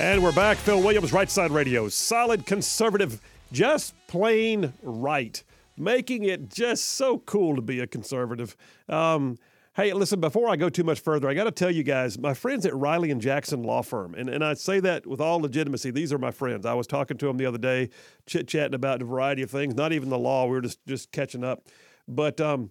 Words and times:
And 0.00 0.22
we're 0.22 0.30
back. 0.30 0.58
Phil 0.58 0.80
Williams, 0.80 1.12
Right 1.12 1.28
Side 1.28 1.50
Radio. 1.50 1.88
Solid 1.88 2.46
conservative, 2.46 3.20
just 3.50 3.94
plain 4.06 4.72
right. 4.80 5.42
Making 5.76 6.22
it 6.22 6.48
just 6.50 6.84
so 6.84 7.18
cool 7.18 7.56
to 7.56 7.62
be 7.62 7.80
a 7.80 7.86
conservative. 7.88 8.56
Um, 8.88 9.38
hey, 9.74 9.92
listen, 9.92 10.20
before 10.20 10.48
I 10.48 10.54
go 10.54 10.68
too 10.68 10.84
much 10.84 11.00
further, 11.00 11.28
I 11.28 11.34
got 11.34 11.44
to 11.44 11.50
tell 11.50 11.72
you 11.72 11.82
guys, 11.82 12.16
my 12.16 12.32
friends 12.32 12.64
at 12.64 12.76
Riley 12.76 13.10
and 13.10 13.20
Jackson 13.20 13.64
Law 13.64 13.82
Firm, 13.82 14.14
and, 14.14 14.28
and 14.28 14.44
I 14.44 14.54
say 14.54 14.78
that 14.78 15.04
with 15.04 15.20
all 15.20 15.40
legitimacy, 15.40 15.90
these 15.90 16.12
are 16.12 16.18
my 16.18 16.30
friends. 16.30 16.64
I 16.64 16.74
was 16.74 16.86
talking 16.86 17.16
to 17.18 17.26
them 17.26 17.36
the 17.36 17.46
other 17.46 17.58
day, 17.58 17.90
chit 18.24 18.46
chatting 18.46 18.74
about 18.74 19.02
a 19.02 19.04
variety 19.04 19.42
of 19.42 19.50
things, 19.50 19.74
not 19.74 19.92
even 19.92 20.10
the 20.10 20.18
law. 20.18 20.44
We 20.44 20.52
were 20.52 20.60
just, 20.60 20.78
just 20.86 21.10
catching 21.10 21.42
up. 21.42 21.64
But, 22.06 22.40
um, 22.40 22.70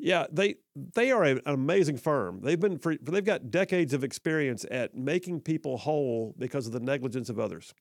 yeah, 0.00 0.26
they 0.32 0.56
they 0.74 1.10
are 1.10 1.22
an 1.24 1.40
amazing 1.46 1.98
firm. 1.98 2.40
They've 2.42 2.58
been 2.58 2.78
for, 2.78 2.96
they've 2.96 3.24
got 3.24 3.50
decades 3.50 3.92
of 3.92 4.02
experience 4.02 4.64
at 4.70 4.94
making 4.94 5.40
people 5.42 5.76
whole 5.76 6.34
because 6.38 6.66
of 6.66 6.72
the 6.72 6.80
negligence 6.80 7.28
of 7.28 7.38
others. 7.38 7.74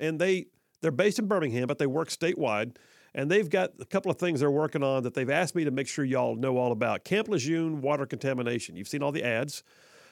And 0.00 0.18
they 0.18 0.46
they're 0.80 0.90
based 0.90 1.18
in 1.18 1.26
Birmingham, 1.26 1.66
but 1.66 1.78
they 1.78 1.86
work 1.86 2.08
statewide. 2.08 2.76
And 3.14 3.30
they've 3.30 3.48
got 3.48 3.70
a 3.80 3.86
couple 3.86 4.10
of 4.10 4.18
things 4.18 4.40
they're 4.40 4.50
working 4.50 4.82
on 4.82 5.02
that 5.04 5.14
they've 5.14 5.30
asked 5.30 5.54
me 5.54 5.64
to 5.64 5.70
make 5.70 5.88
sure 5.88 6.04
y'all 6.04 6.36
know 6.36 6.58
all 6.58 6.70
about. 6.70 7.04
Camp 7.04 7.28
Lejeune 7.28 7.80
water 7.80 8.04
contamination. 8.04 8.76
You've 8.76 8.88
seen 8.88 9.02
all 9.02 9.12
the 9.12 9.24
ads. 9.24 9.62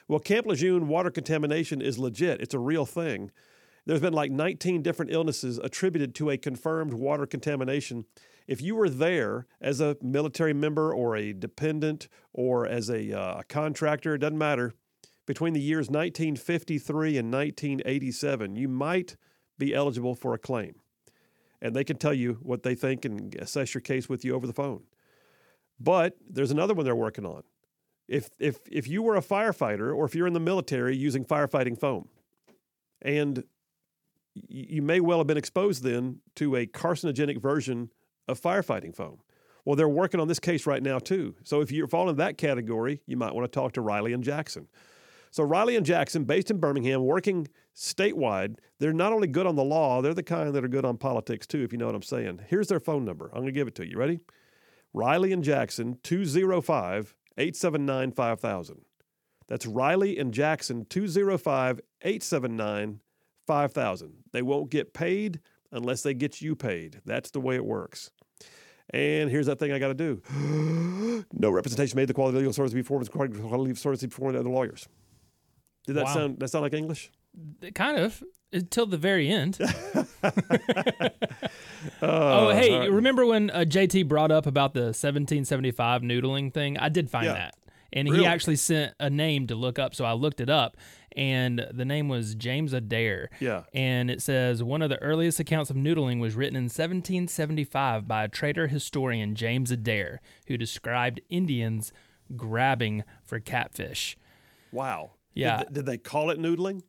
Well, 0.07 0.19
Camp 0.19 0.47
Lejeune 0.47 0.87
water 0.87 1.11
contamination 1.11 1.81
is 1.81 1.99
legit. 1.99 2.41
It's 2.41 2.55
a 2.55 2.59
real 2.59 2.85
thing. 2.85 3.31
There's 3.85 4.01
been 4.01 4.13
like 4.13 4.31
19 4.31 4.81
different 4.81 5.11
illnesses 5.11 5.59
attributed 5.59 6.15
to 6.15 6.31
a 6.31 6.37
confirmed 6.37 6.93
water 6.93 7.27
contamination 7.27 8.05
if 8.47 8.61
you 8.61 8.75
were 8.75 8.89
there 8.89 9.47
as 9.59 9.81
a 9.81 9.97
military 10.01 10.53
member 10.53 10.93
or 10.93 11.15
a 11.15 11.33
dependent 11.33 12.07
or 12.33 12.67
as 12.67 12.89
a, 12.89 13.17
uh, 13.17 13.41
contractor, 13.49 14.15
it 14.15 14.19
doesn't 14.19 14.37
matter, 14.37 14.73
between 15.25 15.53
the 15.53 15.61
years 15.61 15.89
1953 15.89 17.17
and 17.17 17.33
1987, 17.33 18.55
you 18.55 18.67
might 18.67 19.15
be 19.57 19.73
eligible 19.73 20.15
for 20.15 20.33
a 20.33 20.37
claim. 20.37 20.75
And 21.61 21.75
they 21.75 21.83
can 21.83 21.97
tell 21.97 22.13
you 22.13 22.37
what 22.41 22.63
they 22.63 22.75
think 22.75 23.05
and 23.05 23.33
assess 23.35 23.73
your 23.73 23.81
case 23.81 24.07
with 24.07 24.23
you 24.23 24.35
over 24.35 24.45
the 24.45 24.53
phone. 24.53 24.83
But 25.79 26.15
there's 26.29 26.51
another 26.51 26.73
one 26.73 26.85
they're 26.85 26.95
working 26.95 27.25
on. 27.25 27.43
If, 28.07 28.29
if, 28.37 28.59
if 28.71 28.87
you 28.87 29.01
were 29.01 29.15
a 29.15 29.21
firefighter 29.21 29.95
or 29.95 30.05
if 30.05 30.13
you're 30.13 30.27
in 30.27 30.33
the 30.33 30.39
military 30.39 30.95
using 30.95 31.25
firefighting 31.25 31.79
foam, 31.79 32.07
and 33.01 33.43
you 34.47 34.81
may 34.81 34.99
well 34.99 35.17
have 35.19 35.27
been 35.27 35.37
exposed 35.37 35.81
then 35.81 36.19
to 36.35 36.55
a 36.55 36.67
carcinogenic 36.67 37.41
version 37.41 37.89
of 38.27 38.39
firefighting 38.41 38.95
foam. 38.95 39.19
Well, 39.65 39.75
they're 39.75 39.89
working 39.89 40.19
on 40.19 40.27
this 40.27 40.39
case 40.39 40.65
right 40.65 40.83
now 40.83 40.99
too. 40.99 41.35
So 41.43 41.61
if 41.61 41.71
you 41.71 41.87
fall 41.87 42.09
in 42.09 42.17
that 42.17 42.37
category, 42.37 43.01
you 43.07 43.17
might 43.17 43.33
want 43.33 43.51
to 43.51 43.59
talk 43.59 43.73
to 43.73 43.81
Riley 43.81 44.13
and 44.13 44.23
Jackson. 44.23 44.67
So 45.31 45.43
Riley 45.43 45.75
and 45.75 45.85
Jackson, 45.85 46.23
based 46.23 46.49
in 46.49 46.59
Birmingham, 46.59 47.03
working 47.03 47.47
statewide, 47.75 48.57
they're 48.79 48.93
not 48.93 49.11
only 49.11 49.27
good 49.27 49.47
on 49.47 49.55
the 49.55 49.63
law, 49.63 50.01
they're 50.01 50.13
the 50.13 50.23
kind 50.23 50.53
that 50.53 50.63
are 50.63 50.69
good 50.69 50.85
on 50.85 50.97
politics 50.97 51.45
too, 51.45 51.63
if 51.63 51.73
you 51.73 51.77
know 51.77 51.87
what 51.87 51.95
I'm 51.95 52.03
saying. 52.03 52.41
Here's 52.47 52.67
their 52.67 52.79
phone 52.79 53.03
number. 53.03 53.25
I'm 53.27 53.41
going 53.41 53.47
to 53.47 53.51
give 53.51 53.67
it 53.67 53.75
to 53.75 53.89
you. 53.89 53.97
Ready? 53.97 54.19
Riley 54.93 55.33
and 55.33 55.43
Jackson, 55.43 55.97
205 56.03 57.15
879 57.37 58.11
5000. 58.13 58.81
That's 59.47 59.65
Riley 59.65 60.17
and 60.17 60.33
Jackson, 60.33 60.85
205 60.85 61.81
879 62.01 62.99
5000. 63.45 64.13
They 64.31 64.41
won't 64.41 64.69
get 64.69 64.93
paid 64.93 65.41
unless 65.71 66.01
they 66.01 66.13
get 66.13 66.41
you 66.41 66.55
paid. 66.55 67.01
That's 67.05 67.31
the 67.31 67.41
way 67.41 67.55
it 67.55 67.65
works. 67.65 68.11
And 68.91 69.29
here's 69.29 69.47
that 69.47 69.59
thing 69.59 69.71
I 69.71 69.79
got 69.79 69.87
to 69.89 69.93
do. 69.93 70.21
no 71.33 71.49
representation 71.49 71.95
made 71.95 72.07
the 72.07 72.13
quality 72.13 72.37
of 72.37 72.41
legal 72.41 72.53
service 72.53 72.73
before 72.73 73.03
the 73.03 73.09
quality 73.09 73.71
of 73.71 73.79
service 73.79 74.01
before 74.01 74.31
the 74.31 74.39
other 74.39 74.49
lawyers. 74.49 74.87
Did 75.87 75.95
that 75.95 76.05
wow. 76.05 76.13
sound 76.13 76.39
that 76.39 76.49
sound 76.49 76.63
like 76.63 76.73
English? 76.73 77.11
Kind 77.73 77.99
of 77.99 78.23
until 78.53 78.85
the 78.85 78.97
very 78.97 79.29
end. 79.29 79.59
uh, 79.61 80.03
oh, 82.01 82.51
hey, 82.51 82.77
right. 82.77 82.91
remember 82.91 83.25
when 83.25 83.49
uh, 83.49 83.65
JT 83.67 84.07
brought 84.07 84.31
up 84.31 84.45
about 84.45 84.73
the 84.73 84.81
1775 84.81 86.01
noodling 86.01 86.53
thing? 86.53 86.77
I 86.77 86.89
did 86.89 87.09
find 87.09 87.25
yeah. 87.25 87.33
that. 87.33 87.55
And 87.93 88.09
really? 88.09 88.23
he 88.23 88.25
actually 88.25 88.57
sent 88.57 88.93
a 88.99 89.09
name 89.09 89.47
to 89.47 89.55
look 89.55 89.79
up, 89.79 89.95
so 89.95 90.05
I 90.05 90.13
looked 90.13 90.41
it 90.41 90.49
up 90.49 90.75
and 91.15 91.65
the 91.71 91.85
name 91.85 92.09
was 92.09 92.35
James 92.35 92.73
Adair. 92.73 93.29
Yeah. 93.39 93.63
And 93.73 94.11
it 94.11 94.21
says 94.21 94.61
one 94.61 94.81
of 94.81 94.89
the 94.89 95.01
earliest 95.01 95.39
accounts 95.39 95.69
of 95.69 95.75
noodling 95.75 96.19
was 96.19 96.35
written 96.35 96.55
in 96.55 96.63
1775 96.63 98.07
by 98.07 98.25
a 98.25 98.27
trader 98.27 98.67
historian 98.67 99.35
James 99.35 99.71
Adair, 99.71 100.21
who 100.47 100.57
described 100.57 101.21
Indians 101.29 101.93
grabbing 102.35 103.03
for 103.23 103.39
catfish. 103.39 104.17
Wow. 104.71 105.11
Yeah. 105.33 105.59
Did, 105.63 105.73
did 105.73 105.85
they 105.85 105.97
call 105.97 106.29
it 106.29 106.39
noodling? 106.39 106.83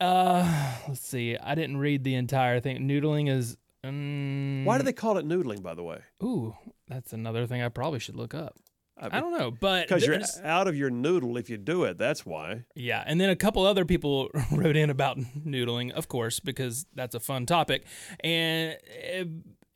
Uh, 0.00 0.76
let's 0.88 1.06
see. 1.06 1.36
I 1.36 1.54
didn't 1.54 1.76
read 1.76 2.04
the 2.04 2.14
entire 2.14 2.60
thing. 2.60 2.88
Noodling 2.88 3.28
is. 3.30 3.56
Um, 3.84 4.64
Why 4.64 4.78
do 4.78 4.84
they 4.84 4.92
call 4.92 5.16
it 5.18 5.26
noodling, 5.26 5.62
by 5.62 5.74
the 5.74 5.82
way? 5.82 6.00
Ooh, 6.22 6.54
that's 6.88 7.12
another 7.12 7.46
thing 7.46 7.62
I 7.62 7.68
probably 7.68 7.98
should 7.98 8.16
look 8.16 8.34
up. 8.34 8.56
I, 9.00 9.16
I 9.16 9.20
don't 9.20 9.36
know, 9.36 9.50
but 9.50 9.88
because 9.88 10.06
you're 10.06 10.20
out 10.44 10.68
of 10.68 10.76
your 10.76 10.90
noodle 10.90 11.36
if 11.36 11.48
you 11.48 11.56
do 11.56 11.84
it. 11.84 11.98
That's 11.98 12.26
why. 12.26 12.64
Yeah, 12.74 13.02
and 13.06 13.20
then 13.20 13.30
a 13.30 13.36
couple 13.36 13.64
other 13.64 13.84
people 13.84 14.28
wrote 14.52 14.76
in 14.76 14.90
about 14.90 15.18
noodling, 15.18 15.90
of 15.92 16.08
course, 16.08 16.38
because 16.38 16.86
that's 16.94 17.14
a 17.14 17.20
fun 17.20 17.46
topic, 17.46 17.84
and 18.22 18.76
eh, 19.02 19.24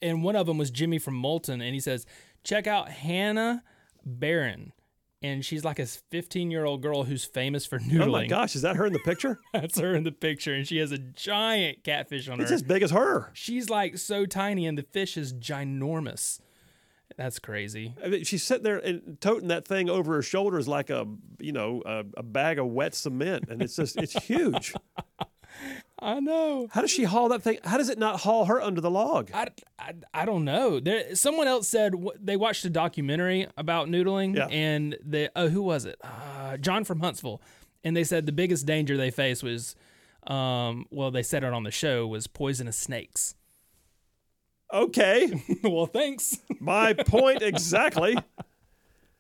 and 0.03 0.23
one 0.23 0.37
of 0.37 0.47
them 0.47 0.59
was 0.59 0.71
Jimmy 0.71 0.99
from 0.99 1.15
Moulton, 1.15 1.63
and 1.63 1.75
he 1.75 1.81
says, 1.81 2.05
check 2.45 2.67
out 2.67 2.91
Hannah 2.91 3.65
Barron. 4.05 4.73
And 5.23 5.43
she's 5.43 5.65
like 5.65 5.79
a 5.79 5.87
15 5.87 6.51
year 6.51 6.67
old 6.67 6.83
girl 6.83 7.05
who's 7.05 7.25
famous 7.25 7.65
for 7.65 7.79
noodling. 7.79 8.03
Oh 8.03 8.13
my 8.13 8.27
gosh, 8.27 8.55
is 8.55 8.63
that 8.63 8.77
her 8.77 8.84
in 8.84 8.93
the 8.93 8.99
picture? 8.99 9.41
That's 9.55 9.79
her 9.81 9.95
in 9.95 10.05
the 10.05 10.13
picture. 10.13 10.53
And 10.53 10.69
she 10.69 10.77
has 10.79 10.93
a 10.93 10.99
giant 10.99 11.83
catfish 11.83 12.29
on 12.29 12.41
it's 12.41 12.51
her. 12.51 12.55
It's 12.55 12.63
as 12.63 12.69
big 12.69 12.83
as 12.83 12.91
her. 12.91 13.31
She's 13.33 13.71
like 13.71 13.97
so 13.97 14.27
tiny, 14.27 14.67
and 14.67 14.77
the 14.77 14.83
fish 14.83 15.17
is 15.17 15.33
ginormous. 15.33 16.41
That's 17.16 17.38
crazy. 17.38 17.94
I 18.03 18.09
mean, 18.09 18.25
she's 18.25 18.42
sitting 18.42 18.65
there 18.65 18.78
and 18.78 19.20
toting 19.20 19.48
that 19.48 19.66
thing 19.66 19.88
over 19.88 20.15
her 20.15 20.22
shoulders 20.22 20.66
like 20.66 20.91
a, 20.91 21.06
you 21.38 21.53
know, 21.53 21.82
a, 21.87 22.04
a 22.16 22.22
bag 22.22 22.59
of 22.59 22.66
wet 22.66 22.94
cement, 22.94 23.48
and 23.48 23.62
it's 23.62 23.76
just 23.76 23.97
it's 23.97 24.15
huge. 24.25 24.75
I 25.98 26.20
know. 26.20 26.69
How 26.70 26.81
does 26.81 26.91
she 26.91 27.04
haul 27.04 27.28
that 27.28 27.42
thing? 27.42 27.59
How 27.65 27.78
does 27.78 27.88
it 27.88 27.98
not 27.98 28.20
haul 28.20 28.47
her 28.47 28.60
under 28.60 28.81
the 28.81 28.91
log? 28.91 29.31
I, 29.32 29.48
I, 29.78 29.94
I 30.12 30.25
don't 30.26 30.44
know. 30.44 30.81
There, 30.81 31.15
someone 31.15 31.47
else 31.47 31.69
said 31.69 31.94
they 32.20 32.37
watched 32.37 32.65
a 32.65 32.70
documentary 32.70 33.47
about 33.56 33.88
noodling, 33.88 34.36
yeah. 34.36 34.47
and 34.48 34.97
they 35.03 35.28
oh 35.36 35.48
who 35.48 35.62
was 35.62 35.84
it? 35.84 35.97
Uh, 36.03 36.56
John 36.56 36.84
from 36.84 37.00
Huntsville, 37.00 37.41
and 37.84 37.97
they 37.97 38.04
said 38.04 38.26
the 38.26 38.32
biggest 38.32 38.66
danger 38.66 38.97
they 38.97 39.10
faced 39.10 39.42
was, 39.42 39.76
um, 40.26 40.86
well 40.91 41.10
they 41.10 41.22
said 41.22 41.44
it 41.44 41.53
on 41.53 41.62
the 41.62 41.71
show 41.71 42.06
was 42.06 42.26
poisonous 42.26 42.76
snakes. 42.76 43.34
Okay. 44.75 45.43
well, 45.62 45.87
thanks. 45.87 46.39
My 46.61 46.93
point 46.93 47.43
exactly. 47.43 48.19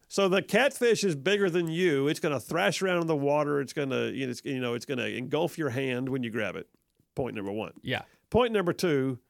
So 0.08 0.28
the 0.28 0.42
catfish 0.42 1.04
is 1.04 1.14
bigger 1.14 1.48
than 1.48 1.68
you. 1.68 2.08
It's 2.08 2.20
going 2.20 2.34
to 2.34 2.40
thrash 2.40 2.82
around 2.82 3.02
in 3.02 3.06
the 3.06 3.16
water. 3.16 3.60
It's 3.60 3.72
going 3.72 3.90
to, 3.90 4.12
you 4.12 4.26
know, 4.26 4.30
it's, 4.30 4.44
you 4.44 4.60
know, 4.60 4.74
it's 4.74 4.84
going 4.84 4.98
to 4.98 5.16
engulf 5.16 5.56
your 5.56 5.70
hand 5.70 6.08
when 6.08 6.22
you 6.22 6.30
grab 6.30 6.56
it. 6.56 6.68
Point 7.14 7.36
number 7.36 7.52
one. 7.52 7.72
Yeah. 7.82 8.02
Point 8.30 8.52
number 8.52 8.72
two: 8.72 9.20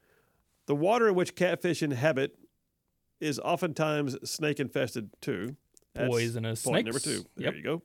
the 0.67 0.75
water 0.75 1.09
in 1.09 1.15
which 1.15 1.35
catfish 1.35 1.83
inhabit 1.83 2.39
is 3.21 3.39
oftentimes 3.39 4.17
snake 4.29 4.59
infested 4.59 5.11
too. 5.21 5.57
That's 5.95 6.09
Poisonous. 6.09 6.63
Point 6.63 6.87
snakes. 6.87 7.07
number 7.07 7.23
two. 7.23 7.29
There 7.37 7.47
yep. 7.47 7.55
you 7.57 7.63
go. 7.63 7.83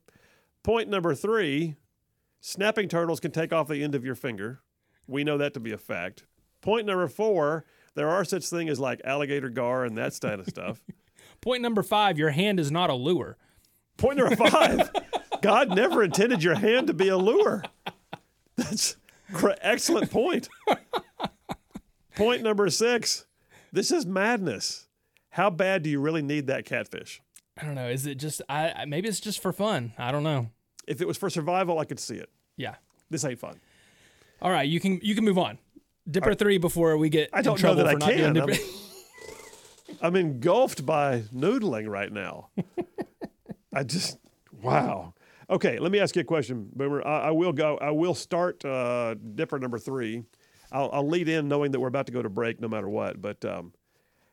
Point 0.64 0.88
number 0.88 1.14
three: 1.14 1.76
snapping 2.40 2.88
turtles 2.88 3.20
can 3.20 3.32
take 3.32 3.52
off 3.52 3.68
the 3.68 3.84
end 3.84 3.96
of 3.96 4.06
your 4.06 4.16
finger. 4.16 4.62
We 5.08 5.26
know 5.26 5.38
that 5.38 5.54
to 5.56 5.60
be 5.60 5.74
a 5.74 5.78
fact. 5.78 6.24
Point 6.62 6.86
number 6.86 7.10
four: 7.10 7.66
there 8.00 8.10
are 8.10 8.24
such 8.24 8.48
thing 8.48 8.70
as 8.70 8.80
like 8.80 9.02
alligator 9.04 9.50
gar 9.50 9.84
and 9.84 9.98
that 9.98 10.18
kind 10.22 10.40
of 10.40 10.48
stuff. 10.48 10.82
Point 11.42 11.62
number 11.62 11.84
five: 11.84 12.18
your 12.18 12.30
hand 12.30 12.57
is 12.57 12.72
not 12.72 12.90
a 12.90 12.94
lure. 12.94 13.36
Point 13.98 14.19
number 14.19 14.38
five: 14.38 14.90
God 15.42 15.75
never 15.75 16.01
intended 16.01 16.42
your 16.42 16.56
hand 16.56 16.88
to 16.88 16.94
be 16.94 17.10
a 17.10 17.18
lure. 17.18 17.62
That's 18.56 18.96
cr- 19.34 19.51
excellent 19.60 20.12
point. 20.12 20.48
point 22.16 22.42
number 22.42 22.69
six: 22.69 23.25
this 23.74 23.92
is 23.92 24.06
madness. 24.06 24.88
How 25.31 25.50
bad 25.50 25.84
do 25.84 25.90
you 25.90 26.00
really 26.00 26.22
need 26.22 26.48
that 26.48 26.63
catfish? 26.63 27.22
I 27.57 27.66
don't 27.66 27.75
know. 27.75 27.90
Is 27.90 28.06
it 28.06 28.16
just 28.16 28.42
I 28.48 28.86
maybe 28.88 29.10
it's 29.10 29.19
just 29.19 29.42
for 29.42 29.51
fun. 29.51 29.92
I 29.98 30.13
don't 30.13 30.24
know. 30.24 30.51
If 30.88 31.01
it 31.01 31.07
was 31.07 31.18
for 31.18 31.30
survival, 31.30 31.80
I 31.80 31.84
could 31.84 32.00
see 32.00 32.16
it. 32.16 32.30
Yeah. 32.56 32.75
This 33.10 33.25
ain't 33.25 33.40
fun. 33.40 33.60
All 34.42 34.51
right, 34.51 34.68
you 34.68 34.80
can 34.80 35.00
you 35.04 35.16
can 35.16 35.25
move 35.25 35.38
on. 35.38 35.57
Dipper 36.10 36.34
three 36.34 36.58
before 36.58 36.98
we 36.98 37.10
get 37.10 37.30
I 37.34 37.42
don't 37.42 37.62
know 37.62 37.76
that 37.76 37.88
I 37.88 37.96
can. 37.96 38.38
I'm, 38.38 38.50
I'm 40.02 40.16
engulfed 40.16 40.86
by 40.86 41.22
noodling 41.36 41.88
right 41.90 42.12
now. 42.12 42.50
I 43.74 43.84
just 43.84 44.18
wow. 44.62 45.14
Okay, 45.50 45.80
let 45.80 45.92
me 45.92 46.00
ask 46.00 46.16
you 46.16 46.22
a 46.22 46.26
question, 46.26 46.70
Boomer. 46.76 47.06
I, 47.06 47.28
I 47.28 47.32
will 47.32 47.54
go. 47.54 47.78
I 47.78 47.92
will 47.92 48.16
start 48.16 48.64
uh, 48.64 49.16
Dipper 49.36 49.60
number 49.60 49.80
three. 49.80 50.24
I'll, 50.72 50.90
I'll, 50.94 51.08
lead 51.08 51.28
in 51.28 51.48
knowing 51.48 51.72
that 51.72 51.80
we're 51.80 51.88
about 51.88 52.06
to 52.06 52.12
go 52.12 52.22
to 52.22 52.30
break, 52.30 52.60
no 52.60 52.68
matter 52.68 52.88
what. 52.88 53.20
But 53.20 53.44
um, 53.44 53.74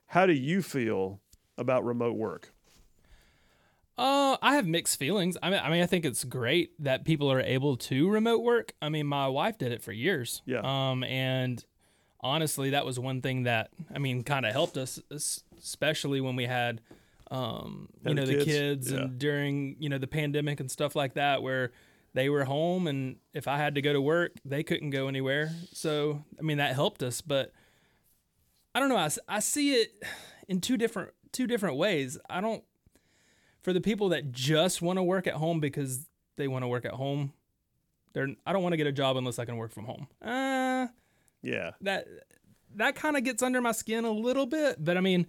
how 0.06 0.26
do 0.26 0.34
you 0.34 0.60
feel 0.60 1.20
about 1.56 1.84
remote 1.84 2.16
work? 2.16 2.52
Uh, 3.98 4.36
I 4.42 4.56
have 4.56 4.66
mixed 4.66 4.98
feelings. 4.98 5.38
I 5.42 5.50
mean, 5.50 5.60
I 5.62 5.70
mean, 5.70 5.82
I 5.82 5.86
think 5.86 6.04
it's 6.04 6.22
great 6.24 6.72
that 6.82 7.04
people 7.04 7.32
are 7.32 7.40
able 7.40 7.76
to 7.78 8.08
remote 8.10 8.42
work. 8.42 8.72
I 8.82 8.88
mean, 8.90 9.06
my 9.06 9.26
wife 9.28 9.56
did 9.58 9.72
it 9.72 9.82
for 9.82 9.92
years. 9.92 10.42
Yeah. 10.44 10.60
Um, 10.62 11.02
and 11.04 11.64
honestly, 12.20 12.70
that 12.70 12.84
was 12.84 12.98
one 13.00 13.22
thing 13.22 13.44
that 13.44 13.70
I 13.94 13.98
mean, 13.98 14.22
kind 14.22 14.44
of 14.44 14.52
helped 14.52 14.76
us, 14.76 15.00
especially 15.10 16.20
when 16.20 16.36
we 16.36 16.44
had, 16.44 16.82
um, 17.30 17.88
you 18.04 18.12
know, 18.14 18.26
the 18.26 18.36
the 18.36 18.44
kids? 18.44 18.46
kids, 18.88 18.92
Yeah. 18.92 18.98
and 18.98 19.18
during 19.18 19.76
you 19.78 19.88
know 19.88 19.98
the 19.98 20.06
pandemic 20.06 20.60
and 20.60 20.70
stuff 20.70 20.94
like 20.94 21.14
that, 21.14 21.42
where 21.42 21.72
they 22.12 22.28
were 22.28 22.44
home, 22.44 22.86
and 22.86 23.16
if 23.32 23.48
I 23.48 23.56
had 23.56 23.74
to 23.76 23.82
go 23.82 23.92
to 23.94 24.00
work, 24.00 24.32
they 24.44 24.62
couldn't 24.62 24.90
go 24.90 25.08
anywhere. 25.08 25.52
So 25.72 26.22
I 26.38 26.42
mean, 26.42 26.58
that 26.58 26.74
helped 26.74 27.02
us. 27.02 27.22
But 27.22 27.52
I 28.74 28.80
don't 28.80 28.90
know. 28.90 28.96
I, 28.98 29.08
I 29.26 29.38
see 29.40 29.74
it 29.74 30.02
in 30.48 30.60
two 30.60 30.76
different 30.76 31.12
two 31.32 31.46
different 31.46 31.76
ways. 31.76 32.18
I 32.28 32.40
don't 32.42 32.62
for 33.66 33.72
the 33.72 33.80
people 33.80 34.10
that 34.10 34.30
just 34.30 34.80
want 34.80 34.96
to 34.96 35.02
work 35.02 35.26
at 35.26 35.34
home 35.34 35.58
because 35.58 36.06
they 36.36 36.46
want 36.46 36.62
to 36.62 36.68
work 36.68 36.84
at 36.84 36.92
home. 36.92 37.32
They're 38.12 38.28
I 38.46 38.52
don't 38.52 38.62
want 38.62 38.74
to 38.74 38.76
get 38.76 38.86
a 38.86 38.92
job 38.92 39.16
unless 39.16 39.40
I 39.40 39.44
can 39.44 39.56
work 39.56 39.72
from 39.72 39.86
home. 39.86 40.06
Uh 40.22 40.86
Yeah. 41.42 41.72
that 41.80 42.06
that 42.76 42.94
kind 42.94 43.16
of 43.16 43.24
gets 43.24 43.42
under 43.42 43.60
my 43.60 43.72
skin 43.72 44.04
a 44.04 44.10
little 44.12 44.46
bit, 44.46 44.76
but 44.78 44.96
I 44.96 45.00
mean, 45.00 45.26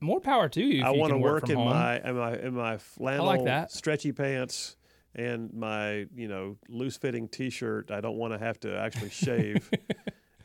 more 0.00 0.18
power 0.18 0.48
to 0.48 0.62
you. 0.62 0.80
If 0.80 0.86
I 0.86 0.92
want 0.92 1.10
to 1.10 1.16
can 1.16 1.20
work 1.20 1.50
in 1.50 1.56
home. 1.56 1.68
my 1.68 2.00
in 2.00 2.16
my 2.16 2.38
in 2.38 2.54
my 2.54 2.78
flannel 2.78 3.44
that. 3.44 3.70
stretchy 3.70 4.12
pants 4.12 4.76
and 5.14 5.52
my 5.52 6.06
you 6.16 6.26
know 6.26 6.56
loose 6.70 6.96
fitting 6.96 7.28
T-shirt. 7.28 7.90
I 7.90 8.00
don't 8.00 8.16
want 8.16 8.32
to 8.32 8.38
have 8.38 8.58
to 8.60 8.78
actually 8.78 9.10
shave. 9.26 9.70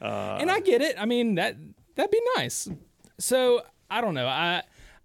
uh, 0.02 0.40
and 0.42 0.52
I 0.52 0.60
get 0.60 0.82
it. 0.82 0.98
I 1.00 1.06
mean 1.06 1.36
that 1.36 1.56
that'd 1.96 2.12
be 2.12 2.22
nice. 2.36 2.68
So 3.18 3.62
I 3.90 4.02
don't 4.02 4.14
know. 4.14 4.28
I 4.28 4.64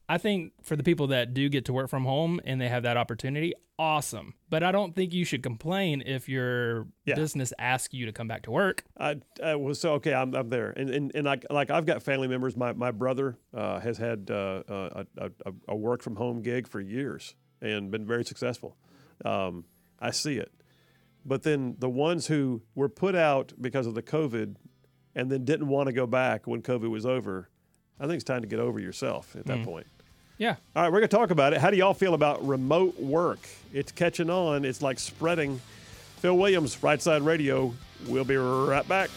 I 0.09 0.19
think 0.19 0.53
for 0.63 0.77
the 0.77 0.83
people 0.83 1.07
that 1.09 1.33
do 1.33 1.49
get 1.49 1.65
to 1.67 1.73
work 1.73 1.89
from 1.89 2.05
home 2.05 2.41
and 2.45 2.61
they 2.61 2.69
have 2.69 2.83
that 2.83 2.97
opportunity, 2.99 3.55
awesome. 3.79 4.35
But 4.51 4.63
I 4.63 4.71
don't 4.71 4.95
think 4.95 5.15
you 5.15 5.25
should 5.25 5.43
complain 5.43 6.03
if 6.05 6.29
your 6.29 6.87
Yeah. 7.07 7.15
business 7.15 7.53
asks 7.59 7.95
you 7.95 8.05
to 8.07 8.13
come 8.13 8.29
back 8.29 8.43
to 8.43 8.51
work. 8.51 8.85
I, 8.99 9.17
I 9.43 9.55
was 9.57 9.81
so 9.81 9.95
okay. 9.95 10.13
I'm, 10.13 10.35
I'm 10.35 10.49
there, 10.51 10.71
and 10.77 10.91
and, 10.91 11.11
and 11.15 11.25
like 11.25 11.47
like 11.51 11.71
I've 11.71 11.87
got 11.87 12.03
family 12.03 12.29
members. 12.29 12.55
My 12.57 12.73
my 12.75 12.91
brother 12.91 13.39
uh, 13.55 13.81
has 13.81 13.97
had 13.99 14.31
uh, 14.31 14.63
a, 14.69 15.07
a, 15.17 15.31
a, 15.47 15.53
a 15.69 15.77
work 15.77 16.03
from 16.03 16.17
home 16.17 16.43
gig 16.43 16.69
for 16.69 16.81
years 16.81 17.35
and 17.63 17.91
been 17.91 18.07
very 18.07 18.25
successful. 18.25 18.77
Um, 19.25 19.65
I 20.01 20.11
see 20.11 20.37
it, 20.37 20.53
but 21.25 21.45
then 21.45 21.77
the 21.79 21.89
ones 21.89 22.27
who 22.27 22.61
were 22.75 22.91
put 22.91 23.15
out 23.15 23.55
because 23.59 23.87
of 23.87 23.95
the 23.95 24.03
COVID, 24.03 24.57
and 25.15 25.31
then 25.33 25.45
didn't 25.47 25.69
want 25.69 25.87
to 25.87 25.93
go 25.95 26.07
back 26.07 26.47
when 26.47 26.61
COVID 26.61 26.91
was 26.91 27.07
over, 27.07 27.49
I 27.99 28.03
think 28.05 28.17
it's 28.17 28.25
time 28.25 28.43
to 28.43 28.49
get 28.49 28.59
over 28.61 28.79
yourself 28.79 29.35
at 29.35 29.47
that 29.47 29.63
point. 29.65 29.87
Yeah. 30.37 30.57
All 30.75 30.83
right, 30.83 30.93
we're 30.93 30.99
going 31.01 31.09
to 31.09 31.17
talk 31.17 31.31
about 31.31 31.53
it. 31.53 31.61
How 31.61 31.71
do 31.71 31.77
y'all 31.77 31.95
feel 31.95 32.15
about 32.15 32.47
remote 32.47 32.99
work? 32.99 33.39
It's 33.73 33.93
catching 33.93 34.31
on. 34.31 34.65
It's 34.65 34.83
like 34.83 34.99
spreading. 34.99 35.61
Phil 36.19 36.37
Williams, 36.37 36.83
Right 36.83 37.01
Side 37.01 37.23
Radio. 37.23 37.75
We'll 38.09 38.25
be 38.25 38.37
right 38.37 38.87
back. 38.89 39.11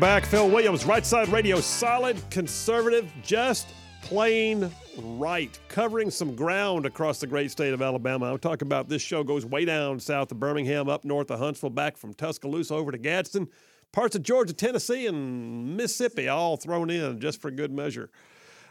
Back. 0.00 0.24
Phil 0.24 0.48
Williams, 0.48 0.86
Right 0.86 1.04
Side 1.04 1.28
Radio, 1.28 1.60
solid, 1.60 2.18
conservative, 2.30 3.12
just 3.22 3.68
plain 4.00 4.70
right, 4.96 5.58
covering 5.68 6.10
some 6.10 6.34
ground 6.34 6.86
across 6.86 7.20
the 7.20 7.26
great 7.26 7.50
state 7.50 7.74
of 7.74 7.82
Alabama. 7.82 8.32
I'm 8.32 8.38
talking 8.38 8.66
about 8.66 8.88
this 8.88 9.02
show 9.02 9.22
goes 9.22 9.44
way 9.44 9.66
down 9.66 10.00
south 10.00 10.32
of 10.32 10.40
Birmingham, 10.40 10.88
up 10.88 11.04
north 11.04 11.30
of 11.30 11.38
Huntsville, 11.38 11.68
back 11.68 11.98
from 11.98 12.14
Tuscaloosa 12.14 12.74
over 12.74 12.90
to 12.90 12.96
Gadsden, 12.96 13.48
parts 13.92 14.16
of 14.16 14.22
Georgia, 14.22 14.54
Tennessee, 14.54 15.06
and 15.06 15.76
Mississippi, 15.76 16.28
all 16.28 16.56
thrown 16.56 16.88
in 16.88 17.20
just 17.20 17.38
for 17.38 17.50
good 17.50 17.70
measure. 17.70 18.10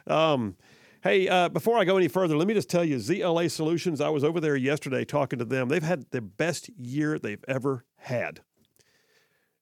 Um, 0.08 0.58
hey, 1.04 1.28
uh, 1.28 1.50
before 1.50 1.78
I 1.78 1.86
go 1.86 1.98
any 1.98 2.08
further, 2.08 2.38
let 2.38 2.48
me 2.48 2.56
just 2.56 2.70
tell 2.70 2.84
you, 2.84 2.96
ZLA 2.96 3.52
Solutions. 3.52 4.02
I 4.02 4.10
was 4.10 4.24
over 4.24 4.40
there 4.40 4.56
yesterday 4.56 5.06
talking 5.06 5.38
to 5.38 5.46
them. 5.46 5.70
They've 5.70 5.84
had 5.84 6.10
the 6.10 6.22
best 6.22 6.70
year 6.76 7.20
they've 7.20 7.46
ever 7.48 7.86
had. 7.98 8.42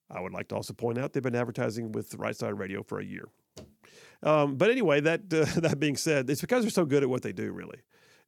I 0.10 0.22
would 0.22 0.34
like 0.34 0.48
to 0.50 0.56
also 0.56 0.74
point 0.74 0.98
out 0.98 1.14
they've 1.14 1.24
been 1.24 1.36
advertising 1.36 1.92
with 1.92 2.16
Right 2.16 2.36
Side 2.36 2.58
Radio 2.58 2.84
for 2.84 3.00
a 3.00 3.06
year. 3.06 3.28
Um, 4.24 4.56
but 4.56 4.70
anyway, 4.70 5.02
that 5.02 5.22
uh, 5.34 5.46
that 5.60 5.80
being 5.80 5.98
said, 5.98 6.30
it's 6.30 6.42
because 6.42 6.64
they're 6.64 6.72
so 6.72 6.86
good 6.86 7.04
at 7.04 7.10
what 7.10 7.22
they 7.22 7.34
do. 7.34 7.52
Really, 7.52 7.80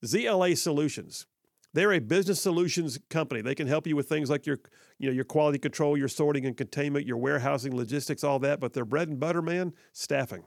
ZLA 0.05 0.57
Solutions. 0.57 1.25
They're 1.71 1.93
a 1.93 1.99
business 1.99 2.41
solutions 2.41 2.97
company. 3.09 3.41
They 3.41 3.53
can 3.53 3.67
help 3.67 3.85
you 3.85 3.95
with 3.95 4.09
things 4.09 4.27
like 4.29 4.47
your, 4.47 4.57
you 4.97 5.07
know, 5.07 5.13
your 5.13 5.23
quality 5.23 5.59
control, 5.59 5.95
your 5.95 6.07
sorting 6.07 6.47
and 6.47 6.57
containment, 6.57 7.05
your 7.05 7.17
warehousing, 7.17 7.75
logistics, 7.75 8.23
all 8.23 8.39
that. 8.39 8.59
But 8.59 8.73
their 8.73 8.85
bread 8.85 9.07
and 9.07 9.19
butter, 9.19 9.41
man, 9.43 9.73
staffing. 9.93 10.45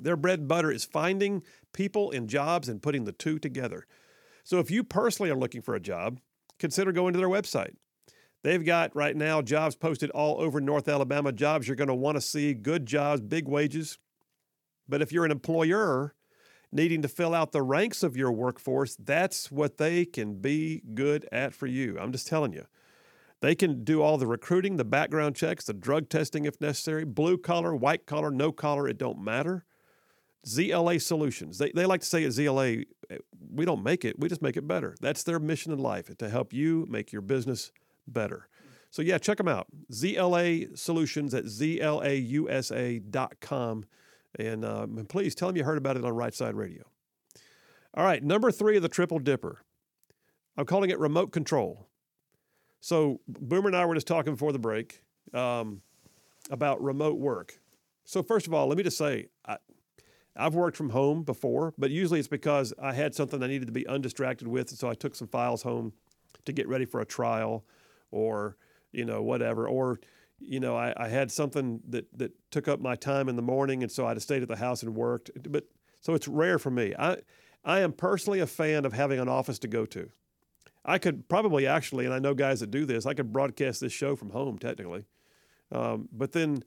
Their 0.00 0.16
bread 0.16 0.40
and 0.40 0.48
butter 0.48 0.70
is 0.70 0.84
finding 0.84 1.42
people 1.72 2.10
in 2.10 2.28
jobs 2.28 2.68
and 2.68 2.82
putting 2.82 3.04
the 3.04 3.12
two 3.12 3.38
together. 3.38 3.86
So 4.44 4.58
if 4.58 4.70
you 4.70 4.84
personally 4.84 5.30
are 5.30 5.36
looking 5.36 5.62
for 5.62 5.74
a 5.74 5.80
job, 5.80 6.20
consider 6.58 6.92
going 6.92 7.14
to 7.14 7.18
their 7.18 7.28
website. 7.28 7.74
They've 8.42 8.64
got 8.64 8.94
right 8.96 9.16
now 9.16 9.40
jobs 9.40 9.76
posted 9.76 10.10
all 10.10 10.40
over 10.40 10.60
North 10.60 10.88
Alabama, 10.88 11.32
jobs 11.32 11.68
you're 11.68 11.76
going 11.76 11.88
to 11.88 11.94
want 11.94 12.16
to 12.16 12.20
see, 12.20 12.54
good 12.54 12.86
jobs, 12.86 13.20
big 13.20 13.46
wages. 13.46 13.98
But 14.88 15.00
if 15.00 15.12
you're 15.12 15.24
an 15.24 15.30
employer 15.30 16.14
needing 16.72 17.02
to 17.02 17.08
fill 17.08 17.34
out 17.34 17.52
the 17.52 17.62
ranks 17.62 18.02
of 18.02 18.16
your 18.16 18.32
workforce, 18.32 18.96
that's 18.96 19.52
what 19.52 19.76
they 19.76 20.04
can 20.04 20.34
be 20.34 20.82
good 20.94 21.28
at 21.30 21.54
for 21.54 21.66
you. 21.66 21.98
I'm 22.00 22.10
just 22.10 22.26
telling 22.26 22.52
you. 22.52 22.66
They 23.40 23.54
can 23.54 23.82
do 23.82 24.02
all 24.02 24.18
the 24.18 24.26
recruiting, 24.26 24.76
the 24.76 24.84
background 24.84 25.34
checks, 25.34 25.64
the 25.64 25.72
drug 25.72 26.08
testing 26.08 26.44
if 26.44 26.60
necessary, 26.60 27.04
blue 27.04 27.36
collar, 27.36 27.74
white 27.74 28.06
collar, 28.06 28.30
no 28.30 28.52
collar, 28.52 28.88
it 28.88 28.98
don't 28.98 29.22
matter. 29.22 29.64
ZLA 30.46 31.00
Solutions. 31.00 31.58
They, 31.58 31.72
they 31.72 31.86
like 31.86 32.00
to 32.00 32.06
say 32.06 32.24
at 32.24 32.30
ZLA, 32.30 32.84
eh, 33.10 33.18
we 33.52 33.64
don't 33.64 33.82
make 33.82 34.04
it, 34.04 34.18
we 34.18 34.28
just 34.28 34.42
make 34.42 34.56
it 34.56 34.66
better. 34.66 34.96
That's 35.00 35.24
their 35.24 35.38
mission 35.38 35.72
in 35.72 35.78
life, 35.78 36.16
to 36.16 36.28
help 36.28 36.52
you 36.52 36.86
make 36.88 37.12
your 37.12 37.22
business 37.22 37.72
better. 38.06 38.48
So, 38.90 39.02
yeah, 39.02 39.18
check 39.18 39.38
them 39.38 39.48
out. 39.48 39.66
ZLA 39.90 40.76
Solutions 40.76 41.34
at 41.34 41.44
ZLAUSA.com. 41.44 42.24
And, 44.38 44.64
um, 44.64 44.98
and 44.98 45.08
please 45.08 45.34
tell 45.34 45.48
them 45.48 45.56
you 45.56 45.64
heard 45.64 45.78
about 45.78 45.96
it 45.96 46.04
on 46.04 46.14
Right 46.14 46.34
Side 46.34 46.54
Radio. 46.54 46.84
All 47.94 48.04
right, 48.04 48.22
number 48.22 48.50
three 48.50 48.76
of 48.76 48.82
the 48.82 48.88
Triple 48.88 49.18
Dipper. 49.18 49.62
I'm 50.56 50.66
calling 50.66 50.90
it 50.90 50.98
remote 50.98 51.32
control. 51.32 51.88
So, 52.80 53.20
Boomer 53.28 53.68
and 53.68 53.76
I 53.76 53.84
were 53.86 53.94
just 53.94 54.06
talking 54.06 54.34
before 54.34 54.52
the 54.52 54.58
break 54.58 55.02
um, 55.32 55.82
about 56.50 56.82
remote 56.82 57.18
work. 57.18 57.58
So, 58.04 58.22
first 58.22 58.46
of 58.46 58.54
all, 58.54 58.66
let 58.66 58.76
me 58.76 58.82
just 58.82 58.98
say, 58.98 59.28
I, 59.46 59.56
I've 60.36 60.54
worked 60.54 60.76
from 60.76 60.90
home 60.90 61.22
before, 61.22 61.74
but 61.76 61.90
usually 61.90 62.18
it's 62.18 62.28
because 62.28 62.72
I 62.80 62.92
had 62.92 63.14
something 63.14 63.42
I 63.42 63.46
needed 63.46 63.66
to 63.66 63.72
be 63.72 63.86
undistracted 63.86 64.48
with. 64.48 64.70
So 64.70 64.88
I 64.88 64.94
took 64.94 65.14
some 65.14 65.28
files 65.28 65.62
home 65.62 65.92
to 66.44 66.52
get 66.52 66.68
ready 66.68 66.84
for 66.84 67.00
a 67.00 67.04
trial 67.04 67.64
or, 68.12 68.56
you 68.92 69.04
know, 69.04 69.22
whatever. 69.22 69.66
Or, 69.66 69.98
you 70.38 70.60
know, 70.60 70.76
I, 70.76 70.92
I 70.96 71.08
had 71.08 71.30
something 71.32 71.80
that, 71.88 72.06
that 72.18 72.32
took 72.52 72.68
up 72.68 72.78
my 72.80 72.94
time 72.94 73.28
in 73.28 73.34
the 73.36 73.42
morning. 73.42 73.82
And 73.82 73.90
so 73.90 74.06
I'd 74.06 74.16
have 74.16 74.22
stayed 74.22 74.42
at 74.42 74.48
the 74.48 74.56
house 74.56 74.82
and 74.84 74.94
worked. 74.94 75.30
But 75.50 75.64
so 76.00 76.14
it's 76.14 76.28
rare 76.28 76.58
for 76.58 76.70
me. 76.70 76.94
I, 76.98 77.18
I 77.64 77.80
am 77.80 77.92
personally 77.92 78.40
a 78.40 78.46
fan 78.46 78.84
of 78.84 78.92
having 78.92 79.18
an 79.18 79.28
office 79.28 79.58
to 79.60 79.68
go 79.68 79.84
to. 79.86 80.10
I 80.84 80.98
could 80.98 81.28
probably 81.28 81.66
actually, 81.66 82.04
and 82.06 82.14
I 82.14 82.18
know 82.18 82.34
guys 82.34 82.60
that 82.60 82.70
do 82.70 82.84
this, 82.84 83.06
I 83.06 83.14
could 83.14 83.32
broadcast 83.32 83.80
this 83.80 83.92
show 83.92 84.16
from 84.16 84.30
home 84.30 84.58
technically. 84.58 85.04
Um, 85.70 86.08
but 86.12 86.32
then 86.32 86.64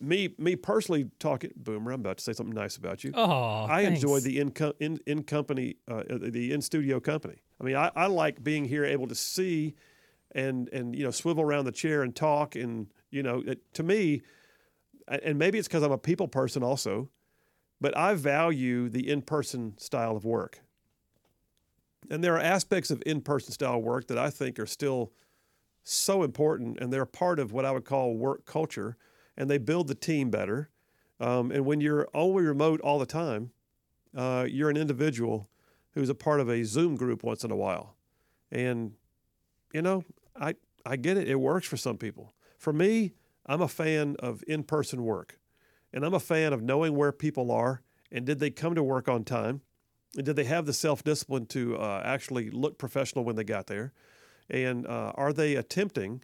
me 0.00 0.32
me 0.38 0.54
personally 0.54 1.10
talking 1.18 1.50
boomer 1.56 1.90
i'm 1.90 1.98
about 2.00 2.18
to 2.18 2.22
say 2.22 2.32
something 2.32 2.54
nice 2.54 2.76
about 2.76 3.02
you 3.02 3.10
Oh, 3.14 3.66
i 3.68 3.80
enjoy 3.80 4.20
the 4.20 4.38
in, 4.38 4.52
co- 4.52 4.74
in 4.78 5.00
in 5.06 5.24
company 5.24 5.76
uh, 5.88 6.04
the 6.08 6.52
in 6.52 6.62
studio 6.62 7.00
company 7.00 7.42
i 7.60 7.64
mean 7.64 7.74
I, 7.74 7.90
I 7.96 8.06
like 8.06 8.44
being 8.44 8.64
here 8.64 8.84
able 8.84 9.08
to 9.08 9.16
see 9.16 9.74
and 10.32 10.68
and 10.70 10.94
you 10.94 11.04
know 11.04 11.10
swivel 11.10 11.42
around 11.42 11.64
the 11.64 11.72
chair 11.72 12.02
and 12.02 12.14
talk 12.14 12.54
and 12.54 12.88
you 13.10 13.22
know 13.22 13.42
it, 13.46 13.74
to 13.74 13.82
me 13.82 14.22
and 15.08 15.38
maybe 15.38 15.58
it's 15.58 15.68
because 15.68 15.82
I'm 15.82 15.92
a 15.92 15.98
people 15.98 16.28
person 16.28 16.62
also 16.62 17.08
but 17.80 17.96
I 17.96 18.14
value 18.14 18.88
the 18.88 19.08
in-person 19.08 19.78
style 19.78 20.16
of 20.16 20.24
work. 20.24 20.60
And 22.10 22.22
there 22.24 22.34
are 22.34 22.40
aspects 22.40 22.90
of 22.90 23.02
in-person 23.06 23.52
style 23.52 23.80
work 23.80 24.08
that 24.08 24.18
I 24.18 24.30
think 24.30 24.58
are 24.58 24.66
still 24.66 25.12
so 25.84 26.22
important 26.22 26.78
and 26.80 26.92
they're 26.92 27.06
part 27.06 27.38
of 27.38 27.52
what 27.52 27.64
I 27.64 27.70
would 27.70 27.84
call 27.84 28.16
work 28.16 28.44
culture 28.44 28.96
and 29.36 29.48
they 29.48 29.58
build 29.58 29.88
the 29.88 29.94
team 29.94 30.30
better. 30.30 30.70
Um, 31.20 31.50
and 31.50 31.64
when 31.64 31.80
you're 31.80 32.08
only 32.14 32.42
remote 32.42 32.80
all 32.80 32.98
the 32.98 33.06
time 33.06 33.50
uh, 34.16 34.46
you're 34.48 34.70
an 34.70 34.76
individual 34.76 35.48
who's 35.92 36.08
a 36.08 36.14
part 36.14 36.40
of 36.40 36.48
a 36.48 36.64
Zoom 36.64 36.96
group 36.96 37.22
once 37.22 37.44
in 37.44 37.50
a 37.50 37.56
while. 37.56 37.94
And 38.50 38.92
you 39.72 39.82
know, 39.82 40.02
I 40.40 40.54
I 40.86 40.96
get 40.96 41.16
it. 41.16 41.28
It 41.28 41.36
works 41.36 41.66
for 41.66 41.76
some 41.76 41.98
people. 41.98 42.32
For 42.56 42.72
me, 42.72 43.12
I'm 43.46 43.60
a 43.60 43.68
fan 43.68 44.16
of 44.18 44.42
in-person 44.46 45.04
work. 45.04 45.38
And 45.92 46.04
I'm 46.04 46.14
a 46.14 46.20
fan 46.20 46.52
of 46.52 46.62
knowing 46.62 46.94
where 46.94 47.12
people 47.12 47.50
are 47.50 47.82
and 48.10 48.24
did 48.24 48.38
they 48.38 48.50
come 48.50 48.74
to 48.74 48.82
work 48.82 49.08
on 49.08 49.24
time? 49.24 49.62
And 50.16 50.24
did 50.24 50.36
they 50.36 50.44
have 50.44 50.66
the 50.66 50.72
self-discipline 50.72 51.46
to 51.46 51.76
uh, 51.76 52.02
actually 52.04 52.50
look 52.50 52.78
professional 52.78 53.24
when 53.24 53.36
they 53.36 53.44
got 53.44 53.66
there? 53.66 53.92
And 54.48 54.86
uh, 54.86 55.12
are 55.14 55.32
they 55.32 55.56
attempting 55.56 56.22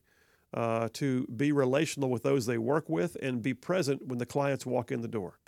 uh, 0.54 0.88
to 0.94 1.26
be 1.36 1.52
relational 1.52 2.08
with 2.08 2.22
those 2.22 2.46
they 2.46 2.58
work 2.58 2.88
with 2.88 3.16
and 3.20 3.42
be 3.42 3.52
present 3.52 4.06
when 4.06 4.18
the 4.18 4.26
clients 4.26 4.64
walk 4.64 4.90
in 4.90 5.02
the 5.02 5.08
door? 5.08 5.38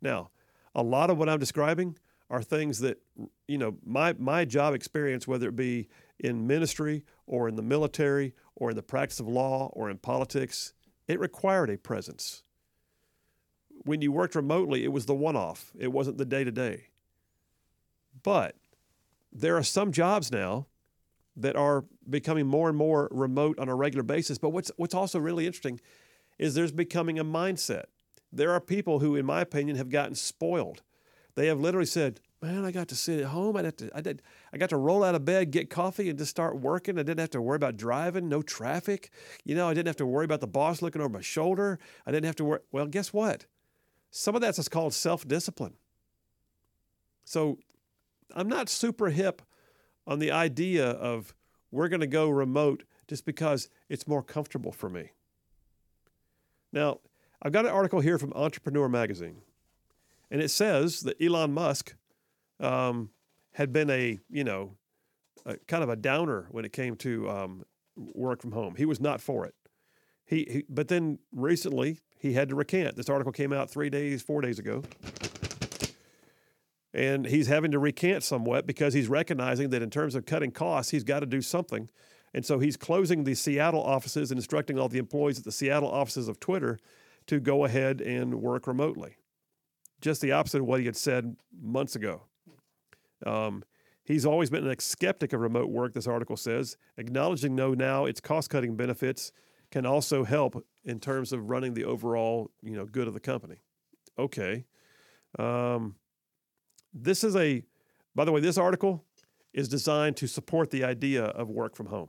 Now, 0.00 0.30
a 0.74 0.82
lot 0.82 1.10
of 1.10 1.18
what 1.18 1.28
I'm 1.28 1.38
describing 1.38 1.98
are 2.30 2.42
things 2.42 2.78
that 2.80 2.98
you 3.46 3.58
know 3.58 3.76
my 3.84 4.14
my 4.14 4.46
job 4.46 4.72
experience 4.72 5.28
whether 5.28 5.48
it 5.48 5.56
be 5.56 5.88
in 6.22 6.46
ministry 6.46 7.04
or 7.26 7.48
in 7.48 7.56
the 7.56 7.62
military 7.62 8.34
or 8.56 8.70
in 8.70 8.76
the 8.76 8.82
practice 8.82 9.20
of 9.20 9.28
law 9.28 9.70
or 9.74 9.90
in 9.90 9.98
politics 9.98 10.72
it 11.08 11.20
required 11.20 11.68
a 11.68 11.76
presence. 11.76 12.42
When 13.84 14.00
you 14.00 14.12
worked 14.12 14.34
remotely 14.34 14.84
it 14.84 14.92
was 14.92 15.06
the 15.06 15.14
one 15.14 15.36
off 15.36 15.72
it 15.78 15.92
wasn't 15.92 16.16
the 16.16 16.24
day 16.24 16.44
to 16.44 16.50
day 16.50 16.86
but 18.22 18.56
there 19.32 19.56
are 19.56 19.62
some 19.62 19.92
jobs 19.92 20.30
now 20.30 20.66
that 21.36 21.56
are 21.56 21.84
becoming 22.08 22.46
more 22.46 22.68
and 22.68 22.76
more 22.76 23.08
remote 23.10 23.58
on 23.58 23.68
a 23.68 23.74
regular 23.74 24.02
basis. 24.02 24.38
But 24.38 24.50
what's 24.50 24.70
what's 24.76 24.94
also 24.94 25.18
really 25.18 25.46
interesting 25.46 25.80
is 26.38 26.54
there's 26.54 26.72
becoming 26.72 27.18
a 27.18 27.24
mindset. 27.24 27.84
There 28.32 28.52
are 28.52 28.60
people 28.60 28.98
who 28.98 29.16
in 29.16 29.26
my 29.26 29.40
opinion 29.40 29.76
have 29.76 29.88
gotten 29.88 30.14
spoiled. 30.14 30.82
They 31.34 31.46
have 31.46 31.60
literally 31.60 31.86
said, 31.86 32.20
"Man, 32.42 32.64
I 32.64 32.72
got 32.72 32.88
to 32.88 32.96
sit 32.96 33.20
at 33.20 33.26
home. 33.26 33.56
I 33.56 33.62
had 33.62 33.78
to, 33.78 33.90
I 33.94 34.00
did, 34.00 34.20
I 34.52 34.58
got 34.58 34.70
to 34.70 34.76
roll 34.76 35.04
out 35.04 35.14
of 35.14 35.24
bed, 35.24 35.52
get 35.52 35.70
coffee, 35.70 36.10
and 36.10 36.18
just 36.18 36.32
start 36.32 36.58
working. 36.58 36.98
I 36.98 37.04
didn't 37.04 37.20
have 37.20 37.30
to 37.30 37.40
worry 37.40 37.56
about 37.56 37.76
driving, 37.76 38.28
no 38.28 38.42
traffic. 38.42 39.10
You 39.44 39.54
know, 39.54 39.68
I 39.68 39.74
didn't 39.74 39.86
have 39.86 39.96
to 39.96 40.06
worry 40.06 40.24
about 40.24 40.40
the 40.40 40.48
boss 40.48 40.82
looking 40.82 41.00
over 41.00 41.08
my 41.08 41.20
shoulder. 41.20 41.78
I 42.04 42.10
didn't 42.10 42.26
have 42.26 42.36
to 42.36 42.44
worry. 42.44 42.60
Well, 42.72 42.86
guess 42.86 43.12
what? 43.12 43.46
Some 44.10 44.34
of 44.34 44.40
that's 44.40 44.68
called 44.68 44.92
self-discipline. 44.92 45.74
So, 47.24 47.58
I'm 48.34 48.48
not 48.48 48.68
super 48.68 49.10
hip 49.10 49.42
on 50.06 50.18
the 50.18 50.32
idea 50.32 50.90
of 50.90 51.34
we're 51.70 51.88
going 51.88 52.00
to 52.00 52.06
go 52.06 52.28
remote 52.28 52.82
just 53.06 53.24
because 53.24 53.68
it's 53.88 54.08
more 54.08 54.22
comfortable 54.22 54.72
for 54.72 54.88
me. 54.88 55.10
Now, 56.72 56.98
I've 57.40 57.52
got 57.52 57.66
an 57.66 57.72
article 57.72 58.00
here 58.00 58.18
from 58.18 58.32
Entrepreneur 58.34 58.88
Magazine. 58.88 59.42
And 60.30 60.40
it 60.40 60.50
says 60.50 61.00
that 61.00 61.20
Elon 61.22 61.52
Musk 61.52 61.94
um, 62.62 63.10
had 63.52 63.72
been 63.72 63.90
a, 63.90 64.18
you 64.30 64.44
know, 64.44 64.76
a, 65.44 65.56
kind 65.68 65.82
of 65.82 65.88
a 65.88 65.96
downer 65.96 66.46
when 66.50 66.64
it 66.64 66.72
came 66.72 66.96
to 66.96 67.28
um, 67.28 67.64
work 67.96 68.40
from 68.40 68.52
home. 68.52 68.74
He 68.76 68.84
was 68.84 69.00
not 69.00 69.20
for 69.20 69.44
it. 69.44 69.54
He, 70.24 70.46
he, 70.50 70.64
but 70.68 70.88
then 70.88 71.18
recently 71.32 71.98
he 72.18 72.32
had 72.32 72.48
to 72.48 72.54
recant. 72.54 72.96
This 72.96 73.08
article 73.08 73.32
came 73.32 73.52
out 73.52 73.70
three 73.70 73.90
days, 73.90 74.22
four 74.22 74.40
days 74.40 74.58
ago. 74.58 74.82
And 76.94 77.26
he's 77.26 77.46
having 77.46 77.70
to 77.70 77.78
recant 77.78 78.22
somewhat 78.22 78.66
because 78.66 78.92
he's 78.92 79.08
recognizing 79.08 79.70
that 79.70 79.82
in 79.82 79.90
terms 79.90 80.14
of 80.14 80.26
cutting 80.26 80.50
costs, 80.50 80.90
he's 80.90 81.04
got 81.04 81.20
to 81.20 81.26
do 81.26 81.40
something. 81.40 81.88
And 82.34 82.44
so 82.44 82.58
he's 82.58 82.76
closing 82.76 83.24
the 83.24 83.34
Seattle 83.34 83.82
offices 83.82 84.30
and 84.30 84.38
instructing 84.38 84.78
all 84.78 84.88
the 84.88 84.98
employees 84.98 85.38
at 85.38 85.44
the 85.44 85.52
Seattle 85.52 85.90
offices 85.90 86.28
of 86.28 86.38
Twitter 86.38 86.78
to 87.26 87.40
go 87.40 87.64
ahead 87.64 88.00
and 88.00 88.40
work 88.42 88.66
remotely 88.66 89.16
just 90.02 90.20
the 90.20 90.32
opposite 90.32 90.60
of 90.60 90.66
what 90.66 90.80
he 90.80 90.86
had 90.86 90.96
said 90.96 91.36
months 91.62 91.96
ago. 91.96 92.22
Um, 93.26 93.62
he's 94.04 94.26
always 94.26 94.50
been 94.50 94.66
a 94.66 94.80
skeptic 94.80 95.32
of 95.32 95.40
remote 95.40 95.70
work, 95.70 95.94
this 95.94 96.06
article 96.06 96.36
says, 96.36 96.76
acknowledging, 96.96 97.56
though, 97.56 97.74
now 97.74 98.04
its 98.04 98.20
cost 98.20 98.50
cutting 98.50 98.76
benefits 98.76 99.32
can 99.70 99.86
also 99.86 100.24
help 100.24 100.64
in 100.84 101.00
terms 101.00 101.32
of 101.32 101.48
running 101.48 101.74
the 101.74 101.84
overall 101.84 102.50
you 102.62 102.76
know, 102.76 102.84
good 102.84 103.08
of 103.08 103.14
the 103.14 103.20
company. 103.20 103.56
Okay. 104.18 104.64
Um, 105.38 105.96
this 106.92 107.24
is 107.24 107.34
a, 107.36 107.62
by 108.14 108.24
the 108.24 108.32
way, 108.32 108.40
this 108.40 108.58
article 108.58 109.04
is 109.52 109.68
designed 109.68 110.16
to 110.18 110.26
support 110.26 110.70
the 110.70 110.84
idea 110.84 111.24
of 111.24 111.48
work 111.48 111.74
from 111.74 111.86
home. 111.86 112.08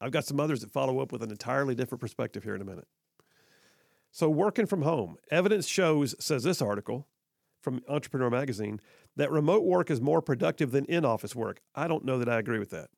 I've 0.00 0.12
got 0.12 0.24
some 0.24 0.40
others 0.40 0.60
that 0.60 0.70
follow 0.70 1.00
up 1.00 1.12
with 1.12 1.22
an 1.22 1.30
entirely 1.30 1.74
different 1.74 2.00
perspective 2.00 2.42
here 2.42 2.54
in 2.54 2.62
a 2.62 2.64
minute. 2.64 2.88
So, 4.12 4.28
working 4.28 4.66
from 4.66 4.82
home, 4.82 5.16
evidence 5.30 5.66
shows, 5.66 6.14
says 6.18 6.42
this 6.42 6.62
article 6.62 7.06
from 7.60 7.82
Entrepreneur 7.88 8.30
Magazine, 8.30 8.80
that 9.16 9.30
remote 9.30 9.64
work 9.64 9.90
is 9.90 10.00
more 10.00 10.22
productive 10.22 10.70
than 10.70 10.84
in 10.86 11.04
office 11.04 11.34
work. 11.34 11.60
I 11.74 11.88
don't 11.88 12.04
know 12.04 12.18
that 12.18 12.28
I 12.28 12.38
agree 12.38 12.58
with 12.58 12.70
that. 12.70 12.88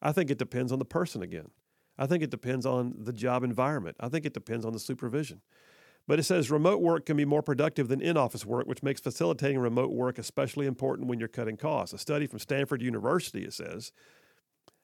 I 0.00 0.12
think 0.12 0.30
it 0.30 0.38
depends 0.38 0.72
on 0.72 0.78
the 0.78 0.84
person 0.84 1.22
again. 1.22 1.50
I 1.98 2.06
think 2.06 2.22
it 2.22 2.30
depends 2.30 2.66
on 2.66 2.94
the 2.98 3.12
job 3.12 3.44
environment. 3.44 3.96
I 4.00 4.08
think 4.08 4.26
it 4.26 4.34
depends 4.34 4.64
on 4.66 4.72
the 4.72 4.78
supervision. 4.78 5.40
But 6.06 6.18
it 6.18 6.24
says 6.24 6.50
remote 6.50 6.82
work 6.82 7.06
can 7.06 7.16
be 7.16 7.24
more 7.24 7.42
productive 7.42 7.88
than 7.88 8.02
in 8.02 8.16
office 8.16 8.44
work, 8.44 8.66
which 8.66 8.82
makes 8.82 9.00
facilitating 9.00 9.58
remote 9.58 9.90
work 9.90 10.18
especially 10.18 10.66
important 10.66 11.08
when 11.08 11.18
you're 11.18 11.28
cutting 11.28 11.56
costs. 11.56 11.94
A 11.94 11.98
study 11.98 12.26
from 12.26 12.40
Stanford 12.40 12.82
University, 12.82 13.44
it 13.44 13.54
says, 13.54 13.92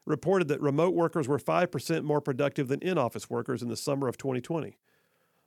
reported 0.06 0.48
that 0.48 0.62
remote 0.62 0.94
workers 0.94 1.28
were 1.28 1.38
5% 1.38 2.04
more 2.04 2.22
productive 2.22 2.68
than 2.68 2.80
in 2.80 2.96
office 2.96 3.28
workers 3.28 3.62
in 3.62 3.68
the 3.68 3.76
summer 3.76 4.08
of 4.08 4.16
2020. 4.16 4.78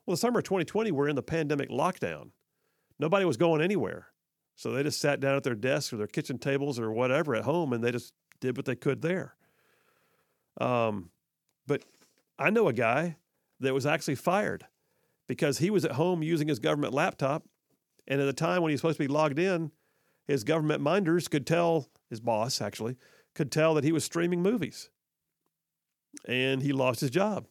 Well, 0.05 0.13
the 0.13 0.17
summer 0.17 0.39
of 0.39 0.45
2020, 0.45 0.91
we're 0.91 1.07
in 1.07 1.15
the 1.15 1.23
pandemic 1.23 1.69
lockdown. 1.69 2.31
Nobody 2.99 3.25
was 3.25 3.37
going 3.37 3.61
anywhere. 3.61 4.07
So 4.55 4.71
they 4.71 4.83
just 4.83 5.01
sat 5.01 5.19
down 5.19 5.35
at 5.35 5.43
their 5.43 5.55
desks 5.55 5.91
or 5.91 5.97
their 5.97 6.07
kitchen 6.07 6.37
tables 6.37 6.79
or 6.79 6.91
whatever 6.91 7.35
at 7.35 7.43
home 7.43 7.73
and 7.73 7.83
they 7.83 7.91
just 7.91 8.13
did 8.39 8.55
what 8.57 8.65
they 8.65 8.75
could 8.75 9.01
there. 9.01 9.35
Um, 10.59 11.09
but 11.65 11.83
I 12.37 12.49
know 12.49 12.67
a 12.67 12.73
guy 12.73 13.17
that 13.59 13.73
was 13.73 13.85
actually 13.85 14.15
fired 14.15 14.65
because 15.27 15.57
he 15.57 15.69
was 15.69 15.85
at 15.85 15.93
home 15.93 16.21
using 16.21 16.47
his 16.47 16.59
government 16.59 16.93
laptop. 16.93 17.43
And 18.07 18.19
at 18.19 18.25
the 18.25 18.33
time 18.33 18.61
when 18.61 18.69
he 18.69 18.73
was 18.73 18.81
supposed 18.81 18.97
to 18.97 19.03
be 19.03 19.11
logged 19.11 19.39
in, 19.39 19.71
his 20.27 20.43
government 20.43 20.81
minders 20.81 21.27
could 21.27 21.47
tell, 21.47 21.87
his 22.09 22.19
boss 22.19 22.61
actually, 22.61 22.97
could 23.33 23.51
tell 23.51 23.73
that 23.73 23.83
he 23.83 23.91
was 23.91 24.03
streaming 24.03 24.41
movies. 24.41 24.89
And 26.25 26.61
he 26.61 26.73
lost 26.73 26.99
his 26.99 27.09
job. 27.09 27.47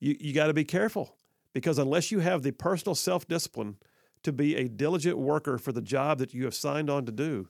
You, 0.00 0.16
you 0.18 0.34
got 0.34 0.48
to 0.48 0.54
be 0.54 0.64
careful. 0.64 1.16
Because 1.54 1.78
unless 1.78 2.10
you 2.10 2.20
have 2.20 2.42
the 2.42 2.50
personal 2.50 2.94
self 2.94 3.26
discipline 3.28 3.76
to 4.22 4.32
be 4.32 4.56
a 4.56 4.68
diligent 4.68 5.18
worker 5.18 5.58
for 5.58 5.72
the 5.72 5.82
job 5.82 6.18
that 6.18 6.34
you 6.34 6.44
have 6.44 6.54
signed 6.54 6.88
on 6.88 7.04
to 7.06 7.12
do, 7.12 7.48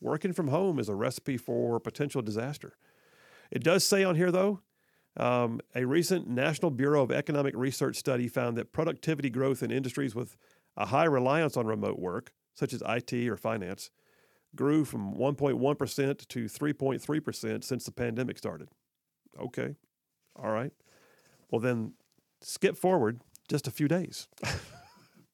working 0.00 0.32
from 0.32 0.48
home 0.48 0.78
is 0.78 0.88
a 0.88 0.94
recipe 0.94 1.36
for 1.36 1.80
potential 1.80 2.22
disaster. 2.22 2.76
It 3.50 3.62
does 3.62 3.84
say 3.84 4.04
on 4.04 4.16
here, 4.16 4.30
though, 4.30 4.60
um, 5.16 5.60
a 5.74 5.84
recent 5.84 6.28
National 6.28 6.70
Bureau 6.70 7.02
of 7.02 7.10
Economic 7.10 7.54
Research 7.56 7.96
study 7.96 8.28
found 8.28 8.56
that 8.56 8.72
productivity 8.72 9.30
growth 9.30 9.62
in 9.62 9.70
industries 9.70 10.14
with 10.14 10.36
a 10.76 10.86
high 10.86 11.04
reliance 11.04 11.56
on 11.56 11.66
remote 11.66 11.98
work, 11.98 12.32
such 12.54 12.72
as 12.72 12.82
IT 12.86 13.12
or 13.28 13.36
finance, 13.36 13.90
grew 14.54 14.84
from 14.84 15.14
1.1% 15.14 16.28
to 16.28 16.44
3.3% 16.44 17.64
since 17.64 17.84
the 17.84 17.92
pandemic 17.92 18.38
started. 18.38 18.68
Okay. 19.40 19.76
All 20.36 20.50
right. 20.50 20.72
Well, 21.50 21.60
then 21.60 21.94
skip 22.42 22.76
forward 22.76 23.20
just 23.48 23.66
a 23.66 23.70
few 23.70 23.88
days. 23.88 24.28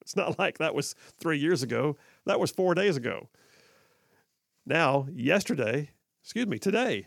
it's 0.02 0.16
not 0.16 0.38
like 0.38 0.58
that 0.58 0.74
was 0.74 0.94
three 1.18 1.38
years 1.38 1.62
ago, 1.62 1.96
that 2.26 2.38
was 2.38 2.50
four 2.50 2.74
days 2.74 2.96
ago. 2.96 3.28
Now, 4.66 5.06
yesterday, 5.12 5.90
excuse 6.22 6.46
me, 6.46 6.58
today, 6.58 7.06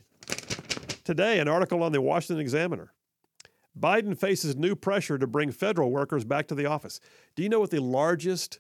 today, 1.04 1.40
an 1.40 1.48
article 1.48 1.84
on 1.84 1.92
the 1.92 2.02
Washington 2.02 2.42
Examiner. 2.42 2.92
Biden 3.78 4.18
faces 4.18 4.56
new 4.56 4.76
pressure 4.76 5.18
to 5.18 5.28
bring 5.28 5.52
federal 5.52 5.92
workers 5.92 6.24
back 6.24 6.48
to 6.48 6.56
the 6.56 6.66
office. 6.66 7.00
Do 7.36 7.44
you 7.44 7.50
know 7.50 7.60
what 7.60 7.72
the 7.72 7.82
largest 7.82 8.60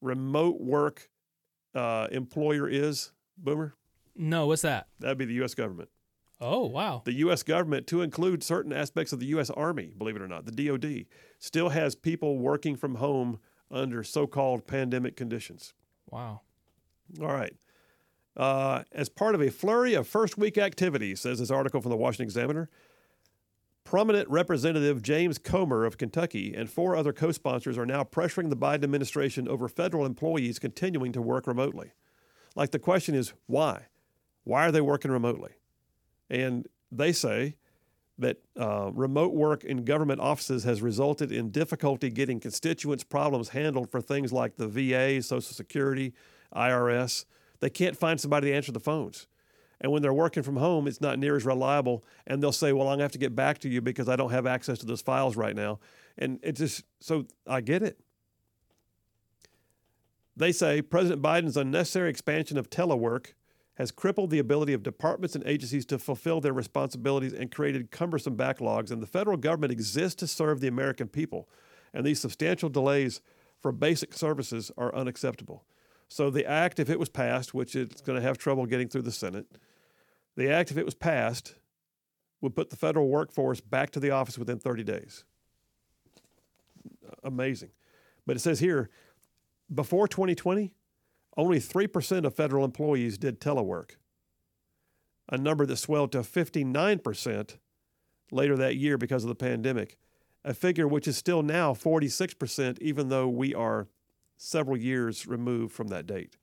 remote 0.00 0.60
work 0.60 1.10
uh, 1.74 2.08
employer 2.10 2.68
is, 2.68 3.12
Boomer? 3.36 3.74
No, 4.16 4.46
what's 4.46 4.62
that? 4.62 4.86
That'd 5.00 5.18
be 5.18 5.26
the 5.26 5.34
U.S. 5.34 5.54
government. 5.54 5.90
Oh, 6.40 6.66
wow. 6.66 7.02
The 7.04 7.12
U.S. 7.14 7.42
government, 7.42 7.86
to 7.88 8.02
include 8.02 8.42
certain 8.42 8.72
aspects 8.72 9.12
of 9.12 9.20
the 9.20 9.26
U.S. 9.26 9.50
Army, 9.50 9.92
believe 9.96 10.16
it 10.16 10.22
or 10.22 10.28
not, 10.28 10.46
the 10.46 10.52
DoD, 10.52 11.06
still 11.38 11.70
has 11.70 11.94
people 11.94 12.38
working 12.38 12.76
from 12.76 12.96
home 12.96 13.40
under 13.70 14.02
so 14.02 14.26
called 14.26 14.66
pandemic 14.66 15.16
conditions. 15.16 15.74
Wow. 16.10 16.42
All 17.20 17.32
right. 17.32 17.54
Uh, 18.36 18.82
as 18.92 19.08
part 19.08 19.34
of 19.34 19.40
a 19.40 19.50
flurry 19.50 19.94
of 19.94 20.08
first 20.08 20.36
week 20.36 20.58
activities, 20.58 21.20
says 21.20 21.38
this 21.38 21.50
article 21.50 21.80
from 21.80 21.90
the 21.90 21.96
Washington 21.96 22.24
Examiner, 22.24 22.68
prominent 23.84 24.28
Representative 24.28 25.02
James 25.02 25.38
Comer 25.38 25.84
of 25.84 25.98
Kentucky 25.98 26.52
and 26.56 26.68
four 26.68 26.96
other 26.96 27.12
co 27.12 27.30
sponsors 27.30 27.78
are 27.78 27.86
now 27.86 28.02
pressuring 28.02 28.50
the 28.50 28.56
Biden 28.56 28.84
administration 28.84 29.46
over 29.46 29.68
federal 29.68 30.04
employees 30.04 30.58
continuing 30.58 31.12
to 31.12 31.22
work 31.22 31.46
remotely. 31.46 31.92
Like 32.56 32.70
the 32.70 32.78
question 32.78 33.14
is, 33.14 33.34
why? 33.46 33.86
Why 34.42 34.66
are 34.66 34.72
they 34.72 34.80
working 34.80 35.10
remotely? 35.10 35.52
And 36.28 36.66
they 36.90 37.12
say 37.12 37.56
that 38.18 38.38
uh, 38.58 38.90
remote 38.92 39.34
work 39.34 39.64
in 39.64 39.84
government 39.84 40.20
offices 40.20 40.64
has 40.64 40.80
resulted 40.80 41.32
in 41.32 41.50
difficulty 41.50 42.10
getting 42.10 42.38
constituents' 42.38 43.02
problems 43.02 43.48
handled 43.50 43.90
for 43.90 44.00
things 44.00 44.32
like 44.32 44.56
the 44.56 44.68
VA, 44.68 45.20
Social 45.20 45.54
Security, 45.54 46.12
IRS. 46.54 47.24
They 47.60 47.70
can't 47.70 47.96
find 47.96 48.20
somebody 48.20 48.50
to 48.50 48.56
answer 48.56 48.72
the 48.72 48.80
phones. 48.80 49.26
And 49.80 49.90
when 49.90 50.02
they're 50.02 50.14
working 50.14 50.42
from 50.42 50.56
home, 50.56 50.86
it's 50.86 51.00
not 51.00 51.18
near 51.18 51.36
as 51.36 51.44
reliable. 51.44 52.04
And 52.26 52.42
they'll 52.42 52.52
say, 52.52 52.72
Well, 52.72 52.88
I'm 52.88 52.92
going 52.92 52.98
to 53.00 53.04
have 53.04 53.12
to 53.12 53.18
get 53.18 53.34
back 53.34 53.58
to 53.58 53.68
you 53.68 53.80
because 53.80 54.08
I 54.08 54.16
don't 54.16 54.30
have 54.30 54.46
access 54.46 54.78
to 54.78 54.86
those 54.86 55.00
files 55.00 55.36
right 55.36 55.54
now. 55.54 55.80
And 56.16 56.38
it 56.42 56.52
just, 56.52 56.84
so 57.00 57.26
I 57.46 57.60
get 57.60 57.82
it. 57.82 57.98
They 60.36 60.52
say 60.52 60.82
President 60.82 61.22
Biden's 61.22 61.56
unnecessary 61.56 62.10
expansion 62.10 62.56
of 62.56 62.70
telework 62.70 63.34
has 63.76 63.90
crippled 63.90 64.30
the 64.30 64.38
ability 64.38 64.72
of 64.72 64.82
departments 64.82 65.34
and 65.34 65.44
agencies 65.46 65.84
to 65.86 65.98
fulfill 65.98 66.40
their 66.40 66.52
responsibilities 66.52 67.32
and 67.32 67.50
created 67.50 67.90
cumbersome 67.90 68.36
backlogs. 68.36 68.90
And 68.90 69.02
the 69.02 69.06
federal 69.06 69.36
government 69.36 69.72
exists 69.72 70.14
to 70.20 70.26
serve 70.26 70.60
the 70.60 70.68
American 70.68 71.08
people. 71.08 71.48
And 71.92 72.04
these 72.04 72.20
substantial 72.20 72.68
delays 72.68 73.20
for 73.60 73.72
basic 73.72 74.14
services 74.14 74.70
are 74.76 74.94
unacceptable. 74.94 75.64
So 76.08 76.30
the 76.30 76.46
act, 76.46 76.78
if 76.78 76.88
it 76.88 77.00
was 77.00 77.08
passed, 77.08 77.54
which 77.54 77.74
it's 77.74 78.00
going 78.00 78.20
to 78.20 78.26
have 78.26 78.38
trouble 78.38 78.66
getting 78.66 78.88
through 78.88 79.02
the 79.02 79.12
Senate, 79.12 79.46
the 80.36 80.50
act, 80.50 80.70
if 80.70 80.76
it 80.76 80.84
was 80.84 80.94
passed, 80.94 81.54
would 82.40 82.54
put 82.54 82.70
the 82.70 82.76
federal 82.76 83.08
workforce 83.08 83.60
back 83.60 83.90
to 83.90 84.00
the 84.00 84.10
office 84.10 84.38
within 84.38 84.58
30 84.58 84.84
days. 84.84 85.24
Amazing. 87.22 87.70
But 88.26 88.36
it 88.36 88.40
says 88.40 88.60
here, 88.60 88.90
before 89.72 90.06
2020, 90.06 90.72
only 91.36 91.58
3% 91.58 92.24
of 92.24 92.34
federal 92.34 92.64
employees 92.64 93.18
did 93.18 93.40
telework, 93.40 93.92
a 95.28 95.38
number 95.38 95.66
that 95.66 95.76
swelled 95.76 96.12
to 96.12 96.18
59% 96.20 97.56
later 98.30 98.56
that 98.56 98.76
year 98.76 98.98
because 98.98 99.24
of 99.24 99.28
the 99.28 99.34
pandemic, 99.34 99.96
a 100.44 100.54
figure 100.54 100.86
which 100.86 101.08
is 101.08 101.16
still 101.16 101.42
now 101.42 101.72
46%, 101.72 102.78
even 102.80 103.08
though 103.08 103.28
we 103.28 103.54
are 103.54 103.88
several 104.36 104.76
years 104.76 105.26
removed 105.26 105.72
from 105.72 105.88
that 105.88 106.06
date. 106.06 106.36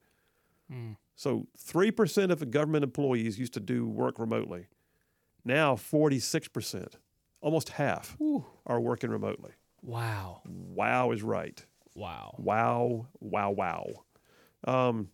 Mm. 0.72 0.98
So 1.16 1.48
3% 1.58 2.32
of 2.32 2.50
government 2.50 2.84
employees 2.84 3.38
used 3.38 3.54
to 3.54 3.60
do 3.60 3.88
work 3.88 4.18
remotely. 4.18 4.68
Now 5.46 5.76
46%, 5.76 6.94
almost 7.42 7.70
half, 7.70 8.20
Ooh. 8.22 8.46
are 8.66 8.80
working 8.80 9.10
remotely. 9.10 9.52
Wow. 9.82 10.42
Wow 10.46 11.12
is 11.12 11.24
right. 11.24 11.64
Wow. 11.96 12.36
Wow, 12.38 13.08
wow, 13.20 13.52
wow. 13.52 13.86
Um, 14.66 15.10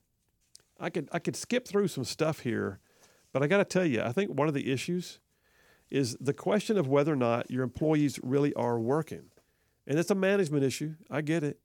I 0.80 0.90
could 0.90 1.10
I 1.12 1.20
could 1.20 1.36
skip 1.36 1.68
through 1.68 1.88
some 1.88 2.04
stuff 2.04 2.40
here, 2.40 2.80
but 3.34 3.42
I 3.42 3.48
got 3.48 3.58
to 3.58 3.66
tell 3.66 3.86
you, 3.86 4.02
I 4.02 4.12
think 4.12 4.32
one 4.32 4.48
of 4.48 4.54
the 4.54 4.72
issues 4.72 5.20
is 5.90 6.18
the 6.20 6.34
question 6.34 6.78
of 6.78 6.88
whether 6.88 7.14
or 7.14 7.18
not 7.18 7.50
your 7.50 7.64
employees 7.64 8.20
really 8.22 8.54
are 8.54 8.80
working, 8.80 9.26
and 9.86 9.98
it's 9.98 10.12
a 10.12 10.16
management 10.16 10.64
issue. 10.64 10.96
I 11.10 11.22
get 11.22 11.44
it. 11.44 11.60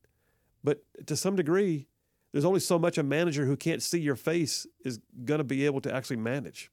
But 0.65 0.83
to 1.07 1.17
some 1.17 1.35
degree, 1.35 1.89
there's 2.31 2.45
only 2.45 2.61
so 2.61 2.79
much 2.79 2.97
a 2.97 3.03
manager 3.03 3.47
who 3.47 3.57
can't 3.57 3.83
see 3.83 4.01
your 4.01 4.17
face 4.17 4.67
is 4.85 5.01
going 5.25 5.39
to 5.39 5.45
be 5.45 5.67
able 5.67 5.81
to 5.83 5.95
actually 5.95 6.17
manage. 6.17 6.71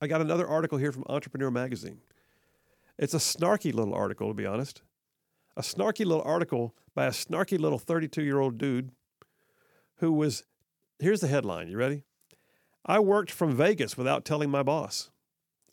I 0.00 0.06
got 0.06 0.20
another 0.20 0.46
article 0.46 0.78
here 0.78 0.92
from 0.92 1.04
Entrepreneur 1.08 1.50
Magazine. 1.50 1.98
It's 2.98 3.14
a 3.14 3.18
snarky 3.18 3.74
little 3.74 3.94
article, 3.94 4.28
to 4.28 4.34
be 4.34 4.46
honest. 4.46 4.82
A 5.56 5.62
snarky 5.62 6.06
little 6.06 6.22
article 6.22 6.74
by 6.94 7.06
a 7.06 7.10
snarky 7.10 7.58
little 7.58 7.78
32 7.78 8.22
year 8.22 8.40
old 8.40 8.56
dude 8.56 8.92
who 9.96 10.12
was, 10.12 10.44
here's 10.98 11.20
the 11.20 11.28
headline. 11.28 11.68
You 11.68 11.76
ready? 11.76 12.02
I 12.84 13.00
worked 13.00 13.30
from 13.30 13.56
Vegas 13.56 13.96
without 13.96 14.24
telling 14.24 14.50
my 14.50 14.62
boss. 14.62 15.10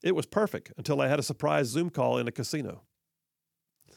It 0.03 0.15
was 0.15 0.25
perfect 0.25 0.71
until 0.77 1.01
I 1.01 1.07
had 1.07 1.19
a 1.19 1.23
surprise 1.23 1.67
Zoom 1.67 1.89
call 1.89 2.17
in 2.17 2.27
a 2.27 2.31
casino 2.31 2.83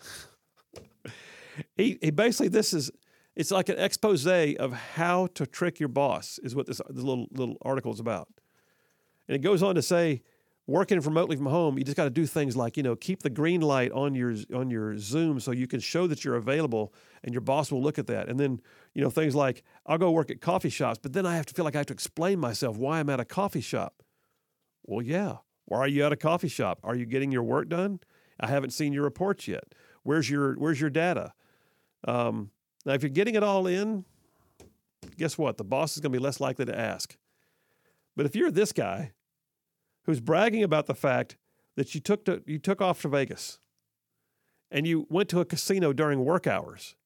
he, 1.76 1.98
he 2.02 2.10
basically 2.10 2.48
this 2.48 2.72
is 2.72 2.90
it's 3.36 3.50
like 3.50 3.68
an 3.68 3.78
expose 3.78 4.26
of 4.26 4.72
how 4.72 5.26
to 5.34 5.46
trick 5.46 5.80
your 5.80 5.88
boss 5.88 6.38
is 6.42 6.54
what 6.54 6.66
this, 6.66 6.80
this 6.88 7.02
little 7.02 7.26
little 7.30 7.56
article 7.62 7.92
is 7.92 8.00
about 8.00 8.28
and 9.28 9.36
it 9.36 9.40
goes 9.40 9.62
on 9.62 9.74
to 9.74 9.82
say 9.82 10.22
working 10.66 10.98
remotely 11.00 11.36
from 11.36 11.46
home 11.46 11.76
you 11.76 11.84
just 11.84 11.96
got 11.96 12.04
to 12.04 12.10
do 12.10 12.24
things 12.24 12.56
like 12.56 12.76
you 12.76 12.82
know 12.82 12.96
keep 12.96 13.22
the 13.22 13.30
green 13.30 13.60
light 13.60 13.92
on 13.92 14.14
your 14.14 14.34
on 14.54 14.70
your 14.70 14.96
zoom 14.96 15.38
so 15.38 15.50
you 15.50 15.66
can 15.66 15.80
show 15.80 16.06
that 16.06 16.24
you're 16.24 16.36
available 16.36 16.92
and 17.22 17.34
your 17.34 17.40
boss 17.40 17.70
will 17.70 17.82
look 17.82 17.98
at 17.98 18.06
that. 18.06 18.28
And 18.28 18.38
then 18.38 18.60
you 18.94 19.02
know 19.02 19.10
things 19.10 19.34
like 19.34 19.62
i'll 19.86 19.98
go 19.98 20.10
work 20.10 20.30
at 20.30 20.40
coffee 20.40 20.70
shops 20.70 20.98
but 21.02 21.12
then 21.12 21.26
i 21.26 21.36
have 21.36 21.46
to 21.46 21.54
feel 21.54 21.64
like 21.64 21.74
i 21.74 21.78
have 21.78 21.86
to 21.86 21.92
explain 21.92 22.38
myself 22.38 22.76
why 22.76 23.00
i'm 23.00 23.10
at 23.10 23.20
a 23.20 23.24
coffee 23.24 23.60
shop. 23.60 24.02
Well 24.84 25.02
yeah. 25.02 25.38
Why 25.66 25.78
are 25.78 25.88
you 25.88 26.04
at 26.04 26.12
a 26.12 26.16
coffee 26.16 26.48
shop? 26.48 26.78
Are 26.82 26.94
you 26.94 27.06
getting 27.06 27.32
your 27.32 27.42
work 27.42 27.68
done? 27.68 28.00
I 28.38 28.48
haven't 28.48 28.70
seen 28.70 28.92
your 28.92 29.04
reports 29.04 29.48
yet. 29.48 29.64
Where's 30.02 30.28
your 30.28 30.54
where's 30.54 30.80
your 30.80 30.90
data? 30.90 31.32
Um, 32.06 32.50
now, 32.84 32.92
if 32.92 33.02
you're 33.02 33.10
getting 33.10 33.34
it 33.34 33.42
all 33.42 33.66
in, 33.66 34.04
guess 35.16 35.38
what? 35.38 35.56
The 35.56 35.64
boss 35.64 35.96
is 35.96 36.00
going 36.00 36.12
to 36.12 36.18
be 36.18 36.22
less 36.22 36.38
likely 36.38 36.66
to 36.66 36.78
ask. 36.78 37.16
But 38.14 38.26
if 38.26 38.36
you're 38.36 38.50
this 38.50 38.72
guy 38.72 39.12
who's 40.04 40.20
bragging 40.20 40.62
about 40.62 40.86
the 40.86 40.94
fact 40.94 41.36
that 41.76 41.94
you 41.94 42.00
took 42.00 42.24
to, 42.24 42.42
you 42.46 42.58
took 42.58 42.80
off 42.80 43.02
to 43.02 43.08
Vegas 43.08 43.58
and 44.70 44.86
you 44.86 45.06
went 45.10 45.28
to 45.30 45.40
a 45.40 45.44
casino 45.44 45.92
during 45.92 46.24
work 46.24 46.46
hours 46.46 46.96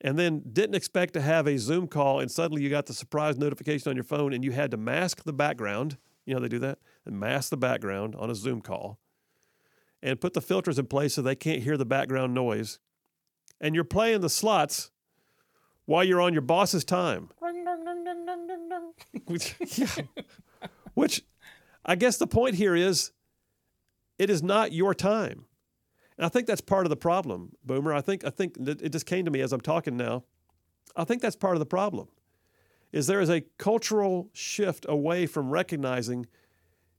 and 0.00 0.18
then 0.18 0.42
didn't 0.52 0.76
expect 0.76 1.12
to 1.14 1.20
have 1.20 1.46
a 1.46 1.58
Zoom 1.58 1.88
call 1.88 2.20
and 2.20 2.30
suddenly 2.30 2.62
you 2.62 2.70
got 2.70 2.86
the 2.86 2.94
surprise 2.94 3.36
notification 3.36 3.90
on 3.90 3.96
your 3.96 4.04
phone 4.04 4.32
and 4.32 4.44
you 4.44 4.52
had 4.52 4.70
to 4.70 4.76
mask 4.76 5.24
the 5.24 5.32
background, 5.32 5.96
you 6.24 6.34
know 6.34 6.40
they 6.40 6.48
do 6.48 6.58
that? 6.60 6.78
And 7.04 7.18
mask 7.18 7.50
the 7.50 7.56
background 7.56 8.14
on 8.16 8.30
a 8.30 8.34
Zoom 8.34 8.60
call 8.60 8.98
and 10.02 10.20
put 10.20 10.34
the 10.34 10.40
filters 10.40 10.78
in 10.78 10.86
place 10.86 11.14
so 11.14 11.22
they 11.22 11.34
can't 11.34 11.62
hear 11.62 11.76
the 11.76 11.86
background 11.86 12.34
noise 12.34 12.78
and 13.60 13.74
you're 13.74 13.84
playing 13.84 14.20
the 14.20 14.28
slots 14.28 14.90
while 15.86 16.04
you're 16.04 16.20
on 16.20 16.32
your 16.32 16.42
boss's 16.42 16.84
time. 16.84 17.30
which, 19.24 19.54
yeah, 19.78 19.88
which 20.94 21.22
I 21.84 21.94
guess 21.94 22.18
the 22.18 22.26
point 22.26 22.56
here 22.56 22.74
is 22.74 23.12
it 24.18 24.30
is 24.30 24.42
not 24.42 24.72
your 24.72 24.94
time. 24.94 25.44
And 26.16 26.26
I 26.26 26.28
think 26.28 26.46
that's 26.46 26.60
part 26.60 26.84
of 26.84 26.90
the 26.90 26.96
problem, 26.96 27.52
Boomer. 27.64 27.94
I 27.94 28.00
think 28.00 28.24
I 28.24 28.30
think 28.30 28.56
it 28.58 28.90
just 28.90 29.06
came 29.06 29.24
to 29.24 29.30
me 29.30 29.40
as 29.40 29.52
I'm 29.52 29.60
talking 29.60 29.96
now. 29.96 30.24
I 30.96 31.04
think 31.04 31.22
that's 31.22 31.36
part 31.36 31.54
of 31.54 31.60
the 31.60 31.66
problem. 31.66 32.08
Is 32.92 33.06
there 33.06 33.20
is 33.20 33.30
a 33.30 33.42
cultural 33.58 34.28
shift 34.32 34.86
away 34.88 35.26
from 35.26 35.50
recognizing 35.50 36.26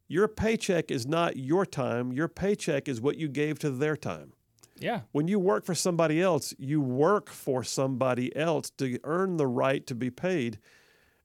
your 0.07 0.27
paycheck 0.27 0.89
is 0.89 1.05
not 1.05 1.37
your 1.37 1.65
time, 1.65 2.11
your 2.11 2.27
paycheck 2.27 2.87
is 2.87 3.01
what 3.01 3.17
you 3.17 3.27
gave 3.27 3.59
to 3.59 3.69
their 3.69 3.97
time. 3.97 4.33
Yeah. 4.79 5.01
When 5.11 5.27
you 5.27 5.39
work 5.39 5.65
for 5.65 5.75
somebody 5.75 6.21
else, 6.21 6.53
you 6.57 6.81
work 6.81 7.29
for 7.29 7.63
somebody 7.63 8.35
else 8.35 8.69
to 8.77 8.97
earn 9.03 9.37
the 9.37 9.47
right 9.47 9.85
to 9.87 9.95
be 9.95 10.09
paid. 10.09 10.57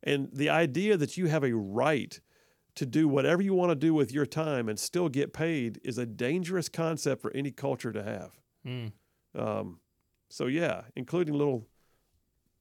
And 0.02 0.28
the 0.32 0.50
idea 0.50 0.96
that 0.96 1.16
you 1.16 1.28
have 1.28 1.44
a 1.44 1.54
right 1.54 2.20
to 2.76 2.86
do 2.86 3.08
whatever 3.08 3.42
you 3.42 3.54
want 3.54 3.70
to 3.70 3.76
do 3.76 3.94
with 3.94 4.12
your 4.12 4.26
time 4.26 4.68
and 4.68 4.78
still 4.78 5.08
get 5.08 5.32
paid 5.32 5.80
is 5.84 5.98
a 5.98 6.06
dangerous 6.06 6.68
concept 6.68 7.22
for 7.22 7.32
any 7.34 7.50
culture 7.50 7.92
to 7.92 8.02
have. 8.02 8.30
Mm. 8.66 8.92
Um, 9.36 9.80
so, 10.28 10.46
yeah, 10.46 10.82
including 10.96 11.34
little 11.34 11.66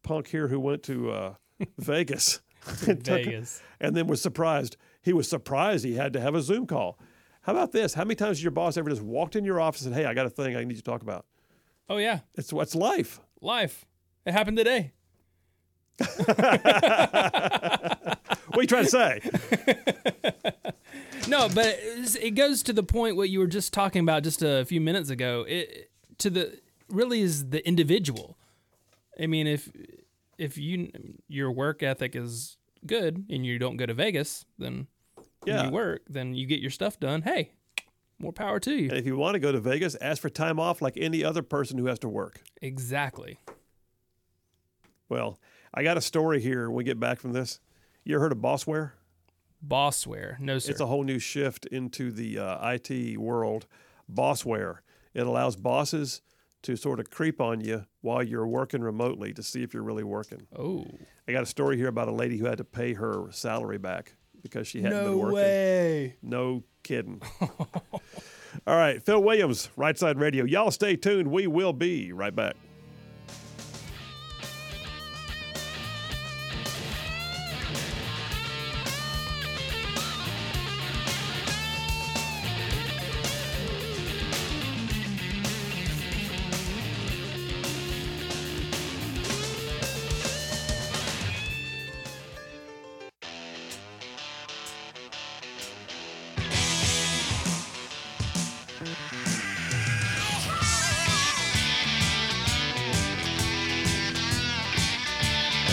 punk 0.03 0.27
here 0.27 0.47
who 0.47 0.59
went 0.59 0.83
to 0.83 1.11
uh, 1.11 1.33
Vegas. 1.77 2.41
and 2.87 3.03
Vegas. 3.03 3.61
and 3.81 3.95
then 3.95 4.07
was 4.07 4.21
surprised. 4.21 4.77
He 5.01 5.11
was 5.11 5.27
surprised 5.27 5.83
he 5.83 5.95
had 5.95 6.13
to 6.13 6.21
have 6.21 6.35
a 6.35 6.41
Zoom 6.41 6.65
call. 6.65 6.97
How 7.41 7.51
about 7.51 7.73
this? 7.73 7.93
How 7.93 8.05
many 8.05 8.15
times 8.15 8.37
has 8.37 8.43
your 8.43 8.51
boss 8.51 8.77
ever 8.77 8.89
just 8.89 9.01
walked 9.01 9.35
in 9.35 9.43
your 9.43 9.59
office 9.59 9.85
and, 9.85 9.93
hey, 9.93 10.05
I 10.05 10.13
got 10.13 10.25
a 10.25 10.29
thing 10.29 10.55
I 10.55 10.63
need 10.63 10.71
you 10.71 10.77
to 10.77 10.83
talk 10.83 11.01
about? 11.01 11.25
Oh, 11.89 11.97
yeah. 11.97 12.19
It's 12.35 12.53
what's 12.53 12.73
life. 12.73 13.19
Life. 13.41 13.85
It 14.25 14.31
happened 14.31 14.57
today. 14.57 14.93
what 18.53 18.59
are 18.59 18.61
you 18.61 18.67
trying 18.67 18.85
to 18.85 18.89
say? 18.89 19.19
no, 21.27 21.49
but 21.49 21.77
it 22.21 22.35
goes 22.35 22.61
to 22.63 22.73
the 22.73 22.83
point 22.83 23.15
what 23.15 23.29
you 23.29 23.39
were 23.39 23.47
just 23.47 23.73
talking 23.73 24.01
about 24.01 24.23
just 24.23 24.43
a 24.43 24.63
few 24.65 24.79
minutes 24.79 25.09
ago. 25.09 25.45
It 25.47 25.89
to 26.19 26.29
the 26.29 26.59
really 26.89 27.21
is 27.21 27.49
the 27.49 27.65
individual. 27.67 28.37
I 29.19 29.27
mean, 29.27 29.47
if 29.47 29.69
if 30.37 30.57
you 30.57 30.91
your 31.27 31.51
work 31.51 31.81
ethic 31.81 32.15
is 32.15 32.57
good 32.85 33.25
and 33.29 33.45
you 33.45 33.57
don't 33.57 33.77
go 33.77 33.85
to 33.85 33.93
Vegas, 33.93 34.45
then 34.59 34.87
yeah. 35.45 35.65
you 35.65 35.71
work, 35.71 36.03
then 36.07 36.35
you 36.35 36.45
get 36.45 36.59
your 36.59 36.71
stuff 36.71 36.99
done. 36.99 37.23
Hey, 37.23 37.53
more 38.19 38.33
power 38.33 38.59
to 38.59 38.71
you. 38.71 38.89
And 38.89 38.97
if 38.97 39.05
you 39.05 39.17
want 39.17 39.33
to 39.33 39.39
go 39.39 39.51
to 39.51 39.59
Vegas, 39.59 39.95
ask 39.99 40.21
for 40.21 40.29
time 40.29 40.59
off 40.59 40.81
like 40.81 40.97
any 40.97 41.23
other 41.23 41.41
person 41.41 41.77
who 41.77 41.87
has 41.87 41.99
to 41.99 42.09
work. 42.09 42.41
Exactly. 42.61 43.39
Well, 45.09 45.39
I 45.73 45.83
got 45.83 45.97
a 45.97 46.01
story 46.01 46.39
here 46.39 46.69
when 46.69 46.77
we 46.77 46.83
get 46.83 46.99
back 46.99 47.19
from 47.19 47.33
this. 47.33 47.59
You 48.03 48.15
ever 48.15 48.23
heard 48.23 48.31
of 48.31 48.39
Bossware? 48.39 48.91
Bossware. 49.65 50.39
No, 50.39 50.59
sir. 50.59 50.71
It's 50.71 50.81
a 50.81 50.85
whole 50.85 51.03
new 51.03 51.19
shift 51.19 51.65
into 51.67 52.11
the 52.11 52.37
uh, 52.39 52.71
IT 52.71 53.17
world. 53.17 53.65
Bossware. 54.13 54.79
It 55.13 55.25
allows 55.25 55.55
bosses 55.55 56.21
to 56.63 56.75
sort 56.75 56.99
of 56.99 57.09
creep 57.09 57.39
on 57.39 57.61
you 57.61 57.85
while 58.01 58.23
you're 58.23 58.47
working 58.47 58.81
remotely 58.81 59.33
to 59.33 59.43
see 59.43 59.63
if 59.63 59.73
you're 59.73 59.83
really 59.83 60.03
working. 60.03 60.47
oh. 60.57 60.85
I 61.25 61.31
got 61.31 61.43
a 61.43 61.45
story 61.45 61.77
here 61.77 61.87
about 61.87 62.09
a 62.09 62.13
lady 62.13 62.37
who 62.37 62.45
had 62.45 62.57
to 62.57 62.65
pay 62.65 62.93
her 62.93 63.27
salary 63.31 63.77
back 63.77 64.15
because 64.41 64.67
she 64.67 64.81
hadn't 64.81 65.03
been 65.03 65.17
working. 65.19 65.29
No 65.29 65.33
way. 65.33 66.17
No 66.21 66.63
kidding. 66.83 67.21
All 68.67 68.75
right, 68.75 69.01
Phil 69.01 69.23
Williams, 69.23 69.69
Right 69.77 69.97
Side 69.97 70.19
Radio. 70.19 70.43
Y'all 70.43 70.69
stay 70.71 70.97
tuned. 70.97 71.29
We 71.29 71.47
will 71.47 71.71
be 71.71 72.11
right 72.11 72.35
back. 72.35 72.57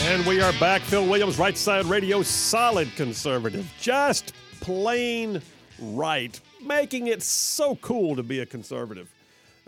And 0.03 0.27
we 0.27 0.41
are 0.41 0.53
back. 0.55 0.83
Phil 0.83 1.07
Williams, 1.07 1.39
Right 1.39 1.57
Side 1.57 1.85
Radio, 1.87 2.23
solid 2.23 2.89
conservative. 2.97 3.71
Just 3.81 4.33
plain 4.61 5.41
right. 5.79 6.39
Making 6.65 7.07
it 7.09 7.23
so 7.23 7.77
cool 7.77 8.17
to 8.17 8.23
be 8.23 8.41
a 8.41 8.47
conservative. 8.47 9.09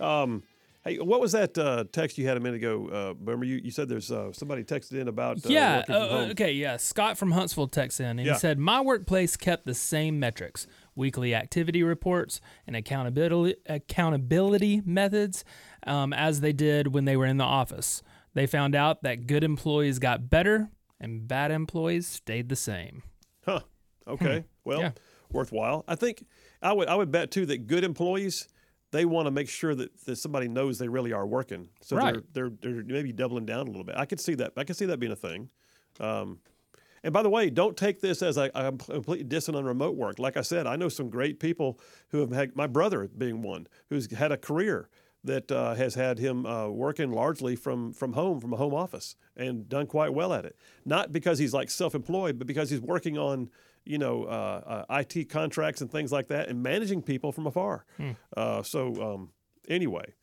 Um, 0.01 0.42
hey, 0.85 0.99
what 0.99 1.21
was 1.21 1.33
that 1.33 1.57
uh, 1.57 1.85
text 1.92 2.18
you 2.18 2.27
had 2.27 2.37
a 2.37 2.40
minute 2.40 2.57
ago? 2.57 2.88
Uh, 2.92 3.14
remember, 3.25 3.45
you, 3.45 3.57
you 3.62 3.71
said 3.71 3.88
there's 3.88 4.11
uh, 4.11 4.33
somebody 4.33 4.64
texted 4.64 5.01
in 5.01 5.07
about 5.07 5.37
uh, 5.47 5.49
Yeah. 5.49 5.85
uh, 5.88 6.29
okay. 6.33 6.53
Yeah. 6.53 6.77
Scott 6.77 7.16
from 7.18 7.31
Huntsville 7.33 7.68
texts 7.68 8.01
in 8.01 8.07
and 8.18 8.21
Yeah. 8.25 8.33
he 8.33 8.38
said, 8.38 8.59
My 8.59 8.81
workplace 8.81 9.37
kept 9.37 9.64
the 9.64 9.75
same 9.75 10.18
metrics 10.18 10.66
weekly 10.97 11.35
activity 11.35 11.83
reports 11.83 12.40
and 12.66 12.75
accountability, 12.75 13.57
accountability 13.66 14.83
methods 14.85 15.45
um, 15.87 16.12
as 16.12 16.40
they 16.40 16.53
did 16.53 16.88
when 16.92 17.05
they 17.05 17.16
were 17.16 17.27
in 17.27 17.37
the 17.37 17.45
office. 17.45 18.03
They 18.35 18.47
found 18.47 18.75
out 18.75 19.03
that 19.03 19.27
good 19.27 19.45
employees 19.45 19.99
got 19.99 20.31
better 20.31 20.71
and 21.01 21.27
bad 21.29 21.51
employees 21.51 22.07
stayed 22.07 22.49
the 22.49 22.57
same. 22.57 23.03
Huh. 23.45 23.61
Okay. 24.07 24.45
Well, 24.64 24.79
Hmm. 24.79 24.85
Yeah. 24.85 24.90
worthwhile. 25.31 25.85
I 25.88 25.95
think 25.95 26.25
I 26.62 26.73
would 26.73 26.88
I 26.88 26.95
would 26.95 27.11
bet 27.11 27.31
too 27.31 27.47
that 27.47 27.66
good 27.66 27.85
employees 27.85 28.49
they 28.90 29.05
want 29.07 29.27
to 29.27 29.31
make 29.31 29.49
sure 29.49 29.75
that, 29.75 30.05
that 30.05 30.16
somebody 30.16 30.49
knows 30.49 30.79
they 30.79 30.88
really 30.88 31.12
are 31.14 31.27
working. 31.27 31.68
So 31.81 31.97
Right. 31.97 32.14
they're, 32.33 32.51
they're 32.61 32.73
they're 32.73 32.85
maybe 32.85 33.12
doubling 33.12 33.47
down 33.47 33.61
a 33.66 33.71
little 33.71 33.85
bit. 33.85 33.97
I 33.97 34.05
could 34.05 34.21
see 34.21 34.35
that. 34.35 34.53
I 34.57 34.64
could 34.64 34.77
see 34.77 34.85
that 34.87 34.99
being 35.01 35.12
a 35.12 35.16
thing. 35.16 35.49
Um, 36.01 36.40
and 37.05 37.12
by 37.12 37.23
the 37.23 37.31
way, 37.31 37.51
don't 37.51 37.77
take 37.77 38.01
this 38.01 38.23
as 38.23 38.37
a, 38.37 38.51
a 38.55 38.71
complete 38.71 39.29
dissing 39.29 39.57
on 39.57 39.64
remote 39.64 39.97
work. 39.97 40.18
Like 40.21 40.37
I 40.37 40.42
said, 40.42 40.66
I 40.66 40.77
know 40.77 40.88
some 40.88 41.11
great 41.11 41.40
people 41.40 41.81
who 42.11 42.21
have 42.21 42.31
had 42.31 42.55
my 42.55 42.66
brother 42.68 43.09
being 43.16 43.42
one 43.42 43.66
who's 43.88 44.12
had 44.12 44.31
a 44.31 44.37
career 44.37 44.88
that 45.25 45.51
uh, 45.53 45.75
has 45.75 45.95
had 45.95 46.19
him 46.19 46.45
uh, 46.47 46.69
working 46.69 47.13
largely 47.13 47.55
from 47.57 47.93
from 47.93 48.15
home, 48.15 48.41
from 48.41 48.53
a 48.53 48.57
home 48.57 48.75
office, 48.75 49.17
and 49.37 49.69
done 49.69 49.87
quite 49.87 50.13
well 50.13 50.33
at 50.33 50.45
it. 50.45 50.57
Not 50.85 51.13
because 51.13 51.39
he's 51.39 51.55
like 51.55 51.71
self-employed, 51.71 52.39
but 52.39 52.47
because 52.47 52.71
he's 52.71 52.81
working 52.81 53.19
on 53.19 53.51
you 53.85 53.99
know 53.99 54.25
uh, 54.25 54.85
uh, 54.89 55.01
IT 55.01 55.29
contracts 55.29 55.81
and 55.81 55.91
things 55.91 56.13
like 56.13 56.29
that, 56.29 56.49
and 56.49 56.63
managing 56.63 57.03
people 57.03 57.33
from 57.33 57.47
afar. 57.47 57.85
Uh, 58.37 58.63
so 58.63 59.15
um, 59.15 59.31
anyway, 59.69 60.15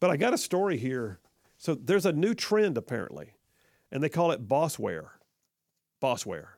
but 0.00 0.10
I 0.10 0.16
got 0.16 0.34
a 0.34 0.38
story 0.38 0.76
here. 0.76 1.20
So 1.56 1.74
there's 1.74 2.04
a 2.04 2.12
new 2.12 2.34
trend 2.34 2.76
apparently, 2.76 3.34
and 3.90 4.02
they 4.02 4.08
call 4.08 4.30
it 4.30 4.46
bossware. 4.46 5.08
Bossware, 6.02 6.48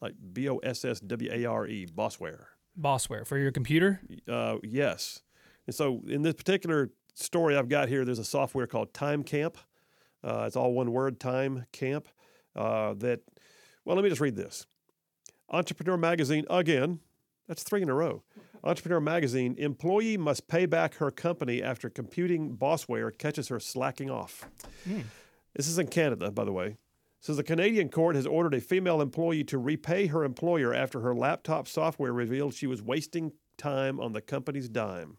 like 0.00 0.14
B 0.32 0.48
O 0.48 0.56
S 0.58 0.84
S 0.84 0.98
W 0.98 1.30
A 1.32 1.44
R 1.44 1.66
E, 1.68 1.86
bossware. 1.86 2.46
Bossware 2.80 3.26
for 3.26 3.38
your 3.38 3.52
computer? 3.52 4.00
Uh, 4.28 4.56
yes. 4.64 5.22
And 5.66 5.74
so 5.74 6.02
in 6.08 6.22
this 6.22 6.34
particular 6.34 6.90
story 7.20 7.56
I've 7.56 7.68
got 7.68 7.88
here, 7.88 8.04
there's 8.04 8.18
a 8.18 8.24
software 8.24 8.66
called 8.66 8.92
TimeCamp. 8.92 9.56
Uh, 10.22 10.44
it's 10.46 10.56
all 10.56 10.72
one 10.72 10.92
word, 10.92 11.18
TimeCamp. 11.18 12.04
Uh, 12.54 12.94
that, 12.94 13.20
well, 13.84 13.96
let 13.96 14.02
me 14.02 14.08
just 14.08 14.20
read 14.20 14.36
this. 14.36 14.66
Entrepreneur 15.48 15.96
Magazine, 15.96 16.44
again, 16.50 17.00
that's 17.48 17.62
three 17.62 17.82
in 17.82 17.88
a 17.88 17.94
row. 17.94 18.22
Entrepreneur 18.62 19.00
Magazine, 19.00 19.54
employee 19.58 20.16
must 20.16 20.46
pay 20.46 20.66
back 20.66 20.94
her 20.96 21.10
company 21.10 21.62
after 21.62 21.88
computing 21.88 22.56
bossware 22.56 23.16
catches 23.16 23.48
her 23.48 23.58
slacking 23.58 24.10
off. 24.10 24.48
This 25.56 25.66
is 25.66 25.78
in 25.78 25.88
Canada, 25.88 26.30
by 26.30 26.44
the 26.44 26.52
way. 26.52 26.76
Says 27.20 27.36
the 27.36 27.42
Canadian 27.42 27.88
court 27.88 28.16
has 28.16 28.26
ordered 28.26 28.54
a 28.54 28.60
female 28.60 29.00
employee 29.00 29.44
to 29.44 29.58
repay 29.58 30.06
her 30.06 30.24
employer 30.24 30.72
after 30.72 31.00
her 31.00 31.14
laptop 31.14 31.68
software 31.68 32.12
revealed 32.12 32.54
she 32.54 32.66
was 32.66 32.80
wasting 32.80 33.32
time 33.58 34.00
on 34.00 34.12
the 34.12 34.22
company's 34.22 34.68
dime. 34.68 35.18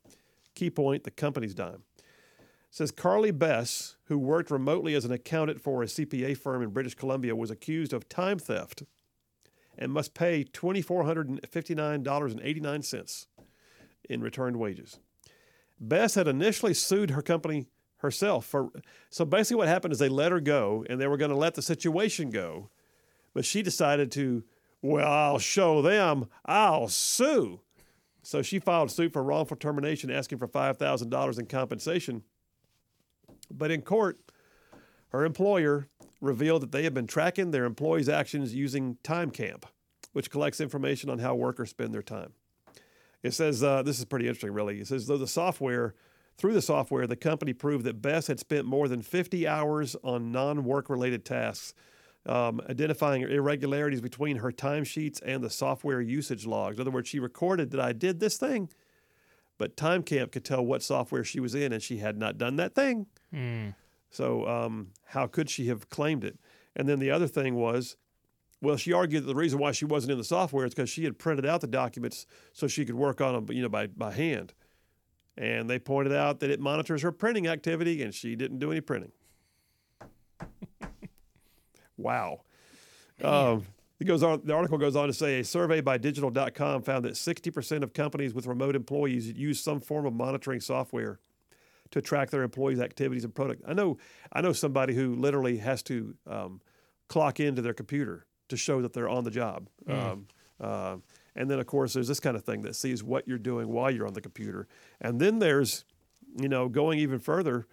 Key 0.56 0.70
point 0.70 1.04
the 1.04 1.12
company's 1.12 1.54
dime. 1.54 1.84
Says 2.74 2.94
Karlee 2.94 3.38
Besse, 3.38 3.98
who 4.06 4.18
worked 4.18 4.50
remotely 4.50 4.96
as 4.96 5.04
an 5.04 5.12
accountant 5.12 5.60
for 5.60 5.84
a 5.84 5.88
CPA 5.88 6.38
firm 6.38 6.64
in 6.64 6.70
British 6.70 6.96
Columbia, 6.96 7.36
was 7.36 7.52
accused 7.52 7.92
of 7.92 8.08
time 8.08 8.40
theft 8.40 8.84
and 9.78 9.92
must 9.92 10.14
pay 10.14 10.46
$2,459.89 10.46 13.26
in 14.10 14.22
returned 14.22 14.56
wages. 14.56 15.00
Besse 15.82 16.16
had 16.16 16.30
initially 16.30 16.74
sued 16.74 17.10
her 17.12 17.22
company 17.22 17.68
herself 17.98 18.46
for 18.46 18.70
so 19.12 19.26
basically 19.26 19.58
what 19.58 19.68
happened 19.68 19.92
is 19.92 20.00
they 20.00 20.10
let 20.10 20.32
her 20.32 20.40
go 20.40 20.84
and 20.90 21.00
they 21.00 21.08
were 21.08 21.18
going 21.18 21.30
to 21.30 21.38
let 21.38 21.54
the 21.54 21.62
situation 21.62 22.32
go 22.32 22.72
but 23.36 23.46
she 23.46 23.62
decided 23.62 24.12
to 24.12 24.44
well 24.82 25.08
I'll 25.08 25.38
show 25.38 25.84
them 25.84 26.26
I'll 26.44 26.88
sue 26.88 27.62
so 28.24 28.42
she 28.42 28.58
filed 28.58 28.90
suit 28.90 29.14
for 29.14 29.22
wrongful 29.22 29.58
termination 29.58 30.10
asking 30.10 30.40
for 30.40 30.48
$5,000 30.48 31.40
in 31.40 31.46
compensation 31.46 32.24
but 33.58 33.72
in 33.72 33.82
court 33.82 34.20
her 35.12 35.26
employer 35.26 35.88
revealed 36.22 36.62
that 36.62 36.72
they 36.72 36.84
had 36.84 36.94
been 36.94 37.08
tracking 37.08 37.52
their 37.52 37.66
employees' 37.66 38.08
actions 38.08 38.56
using 38.56 38.98
TimeCamp, 39.04 39.64
which 40.14 40.30
collects 40.30 40.62
information 40.62 41.10
on 41.10 41.20
how 41.20 41.36
workers 41.36 41.70
spend 41.70 41.94
their 41.94 42.02
time. 42.02 42.34
It 43.24 43.34
says 43.34 43.62
uh, 43.62 43.84
this 43.84 44.00
is 44.00 44.06
pretty 44.06 44.28
interesting, 44.28 44.54
really. 44.54 44.80
It 44.80 44.88
says 44.88 45.08
though 45.08 45.18
the 45.18 45.28
software, 45.28 45.96
through 46.38 46.54
the 46.54 46.62
software, 46.62 47.06
the 47.08 47.16
company 47.16 47.54
proved 47.54 47.86
that 47.86 48.02
Besse 48.02 48.28
had 48.28 48.40
spent 48.40 48.66
more 48.66 48.88
than 48.88 49.02
50 49.02 49.48
hours 49.48 49.96
on 50.04 50.32
non-work 50.32 50.90
related 50.90 51.26
tasks, 51.26 51.74
um, 52.26 52.62
identifying 52.70 53.24
irregularities 53.24 54.02
between 54.02 54.38
her 54.38 54.52
timesheets 54.52 55.22
and 55.26 55.44
the 55.44 55.50
software 55.50 56.02
usage 56.02 56.46
logs. 56.46 56.78
In 56.78 56.82
other 56.82 56.92
words, 56.92 57.10
she 57.10 57.20
recorded 57.20 57.72
that 57.72 57.82
I 57.82 57.94
did 57.94 58.20
this 58.20 58.38
thing, 58.38 58.70
but 59.62 59.78
TimeCamp 59.78 60.32
could 60.32 60.44
tell 60.44 60.66
what 60.66 60.82
software 60.82 61.24
she 61.24 61.40
was 61.40 61.54
in, 61.54 61.72
and 61.72 61.84
she 61.84 61.98
had 61.98 62.18
not 62.18 62.40
done 62.40 62.56
that 62.56 62.74
thing. 62.74 63.06
So 64.10 64.48
um, 64.48 64.88
how 65.06 65.28
could 65.28 65.52
she 65.52 65.68
have 65.68 65.88
claimed 65.92 66.24
it? 66.24 66.40
And 66.76 66.90
then 66.90 66.98
the 66.98 67.12
other 67.12 67.28
thing 67.28 67.54
was, 67.54 67.96
well, 68.60 68.76
she 68.76 68.92
argued 68.92 69.22
that 69.22 69.28
the 69.28 69.36
reason 69.36 69.60
why 69.60 69.72
she 69.72 69.86
wasn't 69.86 70.14
in 70.14 70.18
the 70.18 70.24
software 70.24 70.66
is 70.66 70.74
because 70.74 70.90
she 70.90 71.04
had 71.04 71.20
printed 71.20 71.46
out 71.46 71.62
the 71.62 71.68
documents 71.68 72.26
so 72.54 72.66
she 72.66 72.86
could 72.86 72.96
work 72.96 73.22
on 73.22 73.36
them, 73.36 73.56
you 73.56 73.62
know, 73.62 73.70
by 73.70 73.86
by 73.86 74.12
hand. 74.12 74.56
And 75.38 75.70
they 75.70 75.78
pointed 75.78 76.12
out 76.12 76.40
that 76.40 76.50
it 76.50 76.60
monitors 76.60 77.04
her 77.04 77.12
printing 77.12 77.46
activity, 77.46 78.02
and 78.02 78.16
she 78.16 78.36
didn't 78.36 78.58
do 78.58 78.72
any 78.72 78.82
printing. 78.82 79.12
wow. 81.98 82.42
Um, 83.24 83.68
it 84.02 84.06
goes 84.06 84.24
on. 84.24 84.42
The 84.44 84.54
article 84.56 84.80
goes 84.80 84.96
on 84.96 85.08
to 85.08 85.14
say 85.14 85.42
a 85.42 85.44
survey 85.44 85.80
by 85.80 86.00
Digital.com 86.00 86.82
found 86.82 87.06
that 87.06 87.14
60% 87.14 87.84
of 87.84 87.94
companies 87.94 88.34
with 88.34 88.48
remote 88.48 88.76
employees 88.76 89.32
use 89.32 89.62
some 89.62 89.80
form 89.80 90.08
of 90.08 90.14
monitoring 90.14 90.60
software 90.60 91.20
to 91.92 92.02
track 92.02 92.32
their 92.32 92.42
employees' 92.42 92.80
activities 92.80 93.24
and 93.24 93.36
product. 93.36 93.62
I 93.68 93.74
know, 93.74 94.00
I 94.34 94.42
know 94.42 94.54
somebody 94.54 94.96
who 94.96 95.14
literally 95.14 95.58
has 95.58 95.84
to 95.84 96.16
um, 96.26 96.62
clock 97.10 97.40
into 97.40 97.62
their 97.62 97.76
computer 97.76 98.26
to 98.50 98.58
show 98.58 98.82
that 98.82 98.94
they're 98.94 99.08
on 99.08 99.24
the 99.24 99.30
job. 99.30 99.70
Um, 99.88 100.26
uh, 100.60 100.98
and 101.36 101.48
then, 101.48 101.60
of 101.60 101.68
course, 101.68 101.94
there's 101.94 102.08
this 102.08 102.20
kind 102.20 102.36
of 102.36 102.44
thing 102.44 102.64
that 102.64 102.76
sees 102.76 103.04
what 103.04 103.28
you're 103.28 103.38
doing 103.38 103.68
while 103.68 103.92
you're 103.92 104.08
on 104.08 104.14
the 104.14 104.22
computer. 104.22 104.68
And 105.00 105.20
then 105.20 105.38
there's, 105.38 105.86
you 106.40 106.50
know, 106.50 106.70
going 106.70 106.98
even 106.98 107.20
further, 107.20 107.68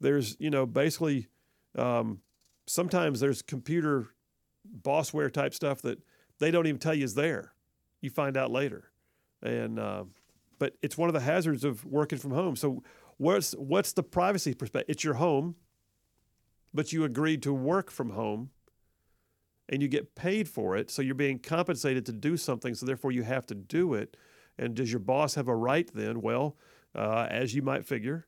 there's, 0.00 0.36
you 0.40 0.50
know, 0.50 0.66
basically 0.66 1.28
um, 1.76 2.18
sometimes 2.66 3.20
there's 3.20 3.42
computer 3.42 4.08
bossware 4.82 5.32
type 5.32 5.54
stuff 5.54 5.82
that 5.82 5.98
they 6.38 6.50
don't 6.50 6.66
even 6.66 6.78
tell 6.78 6.94
you 6.94 7.04
is 7.04 7.14
there. 7.14 7.52
You 8.00 8.10
find 8.10 8.36
out 8.36 8.50
later. 8.50 8.90
And, 9.42 9.78
uh, 9.78 10.04
but 10.58 10.74
it's 10.82 10.96
one 10.98 11.08
of 11.08 11.14
the 11.14 11.20
hazards 11.20 11.64
of 11.64 11.84
working 11.84 12.18
from 12.18 12.32
home. 12.32 12.56
So, 12.56 12.82
what's 13.16 13.52
what's 13.52 13.92
the 13.92 14.02
privacy 14.02 14.54
perspective? 14.54 14.92
It's 14.94 15.04
your 15.04 15.14
home, 15.14 15.56
but 16.74 16.92
you 16.92 17.04
agreed 17.04 17.42
to 17.44 17.52
work 17.52 17.90
from 17.90 18.10
home. 18.10 18.50
and 19.70 19.82
you 19.82 19.88
get 19.88 20.14
paid 20.14 20.48
for 20.48 20.76
it. 20.76 20.90
So 20.90 21.02
you're 21.02 21.14
being 21.14 21.38
compensated 21.38 22.06
to 22.06 22.12
do 22.12 22.36
something. 22.38 22.74
So 22.74 22.86
therefore, 22.86 23.12
you 23.12 23.22
have 23.22 23.46
to 23.46 23.54
do 23.54 23.94
it. 23.94 24.16
And 24.58 24.74
does 24.74 24.90
your 24.90 25.00
boss 25.00 25.34
have 25.34 25.46
a 25.48 25.54
right 25.54 25.88
then? 25.94 26.20
Well, 26.22 26.56
uh, 26.94 27.26
as 27.30 27.54
you 27.54 27.62
might 27.62 27.84
figure, 27.86 28.26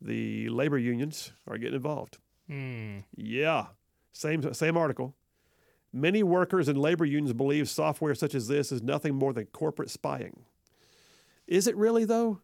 the 0.00 0.48
labor 0.50 0.78
unions 0.78 1.32
are 1.46 1.56
getting 1.58 1.74
involved. 1.76 2.18
Hmm. 2.48 2.98
Yeah, 3.16 3.66
same 4.12 4.52
same 4.54 4.76
article. 4.76 5.16
Many 6.00 6.22
workers 6.22 6.68
and 6.68 6.78
labor 6.78 7.04
unions 7.04 7.32
believe 7.32 7.68
software 7.68 8.14
such 8.14 8.34
as 8.34 8.48
this 8.48 8.70
is 8.72 8.82
nothing 8.82 9.14
more 9.14 9.32
than 9.32 9.46
corporate 9.46 9.90
spying. 9.90 10.44
Is 11.46 11.66
it 11.66 11.76
really 11.76 12.04
though? 12.04 12.40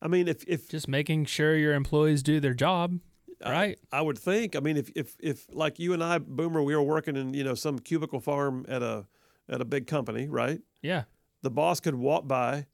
I 0.00 0.08
mean, 0.08 0.28
if 0.28 0.44
if 0.46 0.68
Just 0.68 0.88
making 0.88 1.24
sure 1.24 1.56
your 1.56 1.74
employees 1.74 2.22
do 2.22 2.38
their 2.38 2.54
job, 2.54 3.00
right? 3.44 3.78
I 3.90 4.02
would 4.02 4.18
think. 4.18 4.54
I 4.54 4.60
mean, 4.60 4.76
if 4.76 4.90
if 4.94 5.16
if 5.20 5.46
like 5.52 5.78
you 5.78 5.92
and 5.92 6.04
I, 6.04 6.18
Boomer, 6.18 6.62
we 6.62 6.76
were 6.76 6.82
working 6.82 7.16
in 7.16 7.34
you 7.34 7.44
know 7.44 7.54
some 7.54 7.78
cubicle 7.78 8.20
farm 8.20 8.66
at 8.68 8.82
a 8.82 9.06
at 9.48 9.60
a 9.60 9.64
big 9.64 9.86
company, 9.86 10.28
right? 10.28 10.60
yeah. 10.82 11.04
The 11.42 11.50
boss 11.50 11.78
could 11.78 11.94
walk 11.94 12.26
by, 12.26 12.66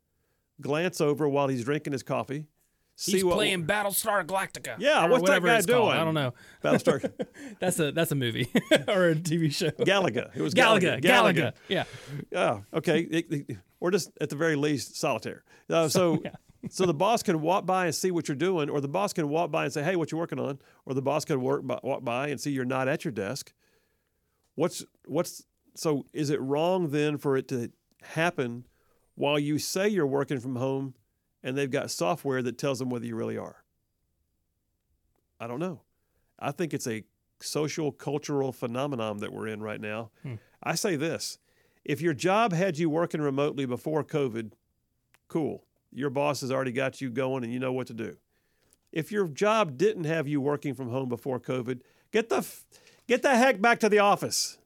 glance 0.61 1.01
over 1.01 1.29
while 1.29 1.49
he's 1.49 1.65
drinking 1.65 1.93
his 1.93 2.03
coffee, 2.03 2.47
see 2.97 3.13
He's 3.13 3.25
what 3.25 3.35
playing 3.35 3.67
Battlestar 3.67 4.25
Galactica. 4.27 4.77
Yeah, 4.79 5.07
what's 5.07 5.23
that 5.23 5.23
whatever 5.23 5.47
guy 5.49 5.57
it's 5.59 5.67
called. 5.67 5.91
doing? 5.91 5.99
I 6.01 6.05
don't 6.05 6.15
know. 6.15 6.35
Battlestar 6.63 7.13
That's 7.61 7.79
a 7.81 7.93
that's 7.93 8.13
a 8.13 8.15
movie 8.15 8.49
or 8.89 9.11
a 9.11 9.15
TV 9.15 9.53
show. 9.53 9.71
Galaga. 9.71 10.31
It 10.37 10.43
was 10.43 10.55
Galaga, 10.55 11.01
Galaga. 11.03 11.53
Yeah. 11.69 11.85
Yeah. 12.31 12.61
Okay. 12.75 13.01
It- 13.01 13.33
it- 13.33 13.57
or 13.81 13.91
just 13.91 14.13
at 14.21 14.29
the 14.31 14.37
very 14.37 14.55
least 14.55 14.95
solitaire. 14.97 15.43
Uh, 15.69 15.89
so, 15.89 16.21
yeah. 16.25 16.31
so 16.71 16.87
the 16.87 16.95
boss 16.95 17.21
can 17.25 17.41
walk 17.41 17.67
by 17.67 17.87
and 17.87 17.95
see 17.95 18.13
what 18.13 18.29
you're 18.29 18.37
doing, 18.37 18.71
or 18.71 18.81
the 18.81 18.87
boss 18.87 19.13
can 19.13 19.29
walk 19.29 19.51
by 19.51 19.65
and 19.65 19.73
say, 19.73 19.83
"Hey, 19.83 19.97
what 19.97 20.13
you 20.13 20.19
working 20.19 20.39
on?" 20.39 20.61
Or 20.87 20.95
the 20.95 21.03
boss 21.03 21.25
can 21.25 21.41
work 21.41 21.67
by, 21.67 21.81
walk 21.83 22.05
by 22.05 22.29
and 22.29 22.41
see 22.41 22.53
you're 22.53 22.65
not 22.65 22.87
at 22.87 23.05
your 23.05 23.11
desk. 23.11 23.53
What's 24.55 24.85
what's 25.07 25.45
so? 25.75 26.05
Is 26.13 26.31
it 26.31 26.41
wrong 26.41 26.91
then 26.91 27.17
for 27.19 27.37
it 27.37 27.49
to 27.49 27.73
happen 28.03 28.67
while 29.17 29.39
you 29.39 29.59
say 29.59 29.89
you're 29.89 30.07
working 30.07 30.39
from 30.39 30.55
home, 30.55 30.95
and 31.43 31.57
they've 31.57 31.71
got 31.71 31.91
software 31.91 32.43
that 32.43 32.59
tells 32.59 32.79
them 32.79 32.91
whether 32.91 33.07
you 33.07 33.17
really 33.17 33.39
are? 33.39 33.63
I 35.41 35.47
don't 35.47 35.61
know. 35.61 35.81
I 36.39 36.53
think 36.53 36.73
it's 36.73 36.87
a 36.87 37.05
social 37.41 37.93
cultural 37.93 38.53
phenomenon 38.53 39.19
that 39.19 39.33
we're 39.33 39.49
in 39.49 39.63
right 39.63 39.81
now. 39.81 40.11
Hmm. 40.23 40.35
I 40.63 40.75
say 40.75 40.97
this 40.97 41.39
if 41.85 42.01
your 42.01 42.15
job 42.15 42.53
had 42.53 42.79
you 42.79 42.89
working 42.89 43.21
remotely 43.21 43.67
before 43.67 44.05
COVID, 44.05 44.53
cool. 45.29 45.65
Your 45.93 46.11
boss 46.11 46.41
has 46.41 46.51
already 46.51 46.73
got 46.73 47.01
you 47.01 47.11
going 47.11 47.45
and 47.45 47.53
you 47.53 47.59
know 47.59 47.73
what 47.73 47.87
to 47.89 47.95
do. 47.95 48.17
If 48.93 49.11
your 49.11 49.27
job 49.27 49.77
didn't 49.77 50.05
have 50.05 50.29
you 50.29 50.41
working 50.41 50.75
from 50.75 50.91
home 50.91 51.09
before 51.09 51.41
COVID, 51.41 51.81
get 52.13 52.29
the 52.29 52.47
get 53.09 53.23
the 53.23 53.37
heck 53.37 53.61
back 53.61 53.81
to 53.81 53.89
the 53.89 53.99
office. 53.99 54.59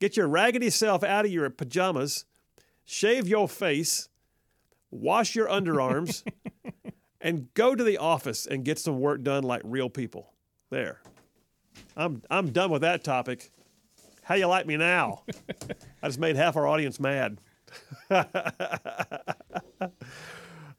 Get 0.00 0.16
your 0.16 0.26
raggedy 0.26 0.70
self 0.70 1.04
out 1.04 1.24
of 1.24 1.30
your 1.30 1.48
pajamas, 1.50 2.24
shave 2.84 3.28
your 3.28 3.48
face, 3.48 4.08
wash 4.94 5.34
your 5.34 5.48
underarms, 5.48 6.22
and 7.20 7.52
go 7.54 7.74
to 7.74 7.82
the 7.84 7.98
office 7.98 8.46
and 8.46 8.64
get 8.64 8.78
some 8.78 9.00
work 9.00 9.22
done 9.22 9.42
like 9.42 9.62
real 9.64 9.90
people. 9.90 10.32
There. 10.70 11.00
I'm 11.96 12.22
I'm 12.30 12.50
done 12.50 12.70
with 12.70 12.82
that 12.82 13.04
topic. 13.04 13.50
How 14.22 14.36
you 14.36 14.46
like 14.46 14.66
me 14.66 14.76
now? 14.76 15.22
I 16.02 16.06
just 16.06 16.18
made 16.18 16.36
half 16.36 16.56
our 16.56 16.66
audience 16.66 16.98
mad. 16.98 17.38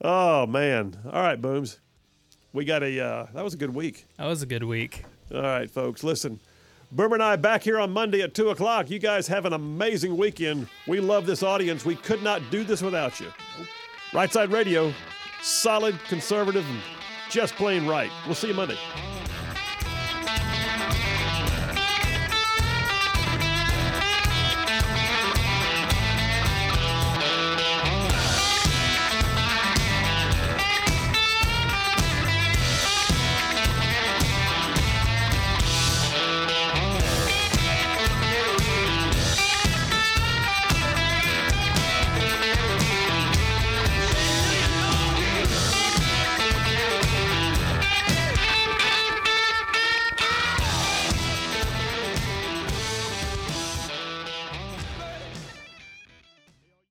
oh 0.02 0.46
man! 0.46 0.96
All 1.06 1.22
right, 1.22 1.40
booms. 1.40 1.78
We 2.52 2.64
got 2.64 2.82
a 2.82 3.00
uh, 3.00 3.26
that 3.34 3.44
was 3.44 3.54
a 3.54 3.58
good 3.58 3.74
week. 3.74 4.06
That 4.16 4.26
was 4.26 4.42
a 4.42 4.46
good 4.46 4.64
week. 4.64 5.04
All 5.32 5.42
right, 5.42 5.70
folks, 5.70 6.02
listen. 6.02 6.40
Boomer 6.92 7.14
and 7.14 7.22
I 7.22 7.34
back 7.36 7.62
here 7.62 7.80
on 7.80 7.90
Monday 7.90 8.22
at 8.22 8.32
two 8.32 8.50
o'clock. 8.50 8.90
You 8.90 8.98
guys 8.98 9.26
have 9.26 9.44
an 9.44 9.52
amazing 9.52 10.16
weekend. 10.16 10.68
We 10.86 11.00
love 11.00 11.26
this 11.26 11.42
audience. 11.42 11.84
We 11.84 11.96
could 11.96 12.22
not 12.22 12.42
do 12.50 12.62
this 12.64 12.80
without 12.80 13.18
you. 13.18 13.26
Right 14.16 14.32
Side 14.32 14.50
Radio, 14.50 14.94
solid, 15.42 15.94
conservative, 16.08 16.64
and 16.70 16.80
just 17.28 17.54
plain 17.56 17.86
right. 17.86 18.10
We'll 18.24 18.34
see 18.34 18.48
you 18.48 18.54
Monday. 18.54 18.78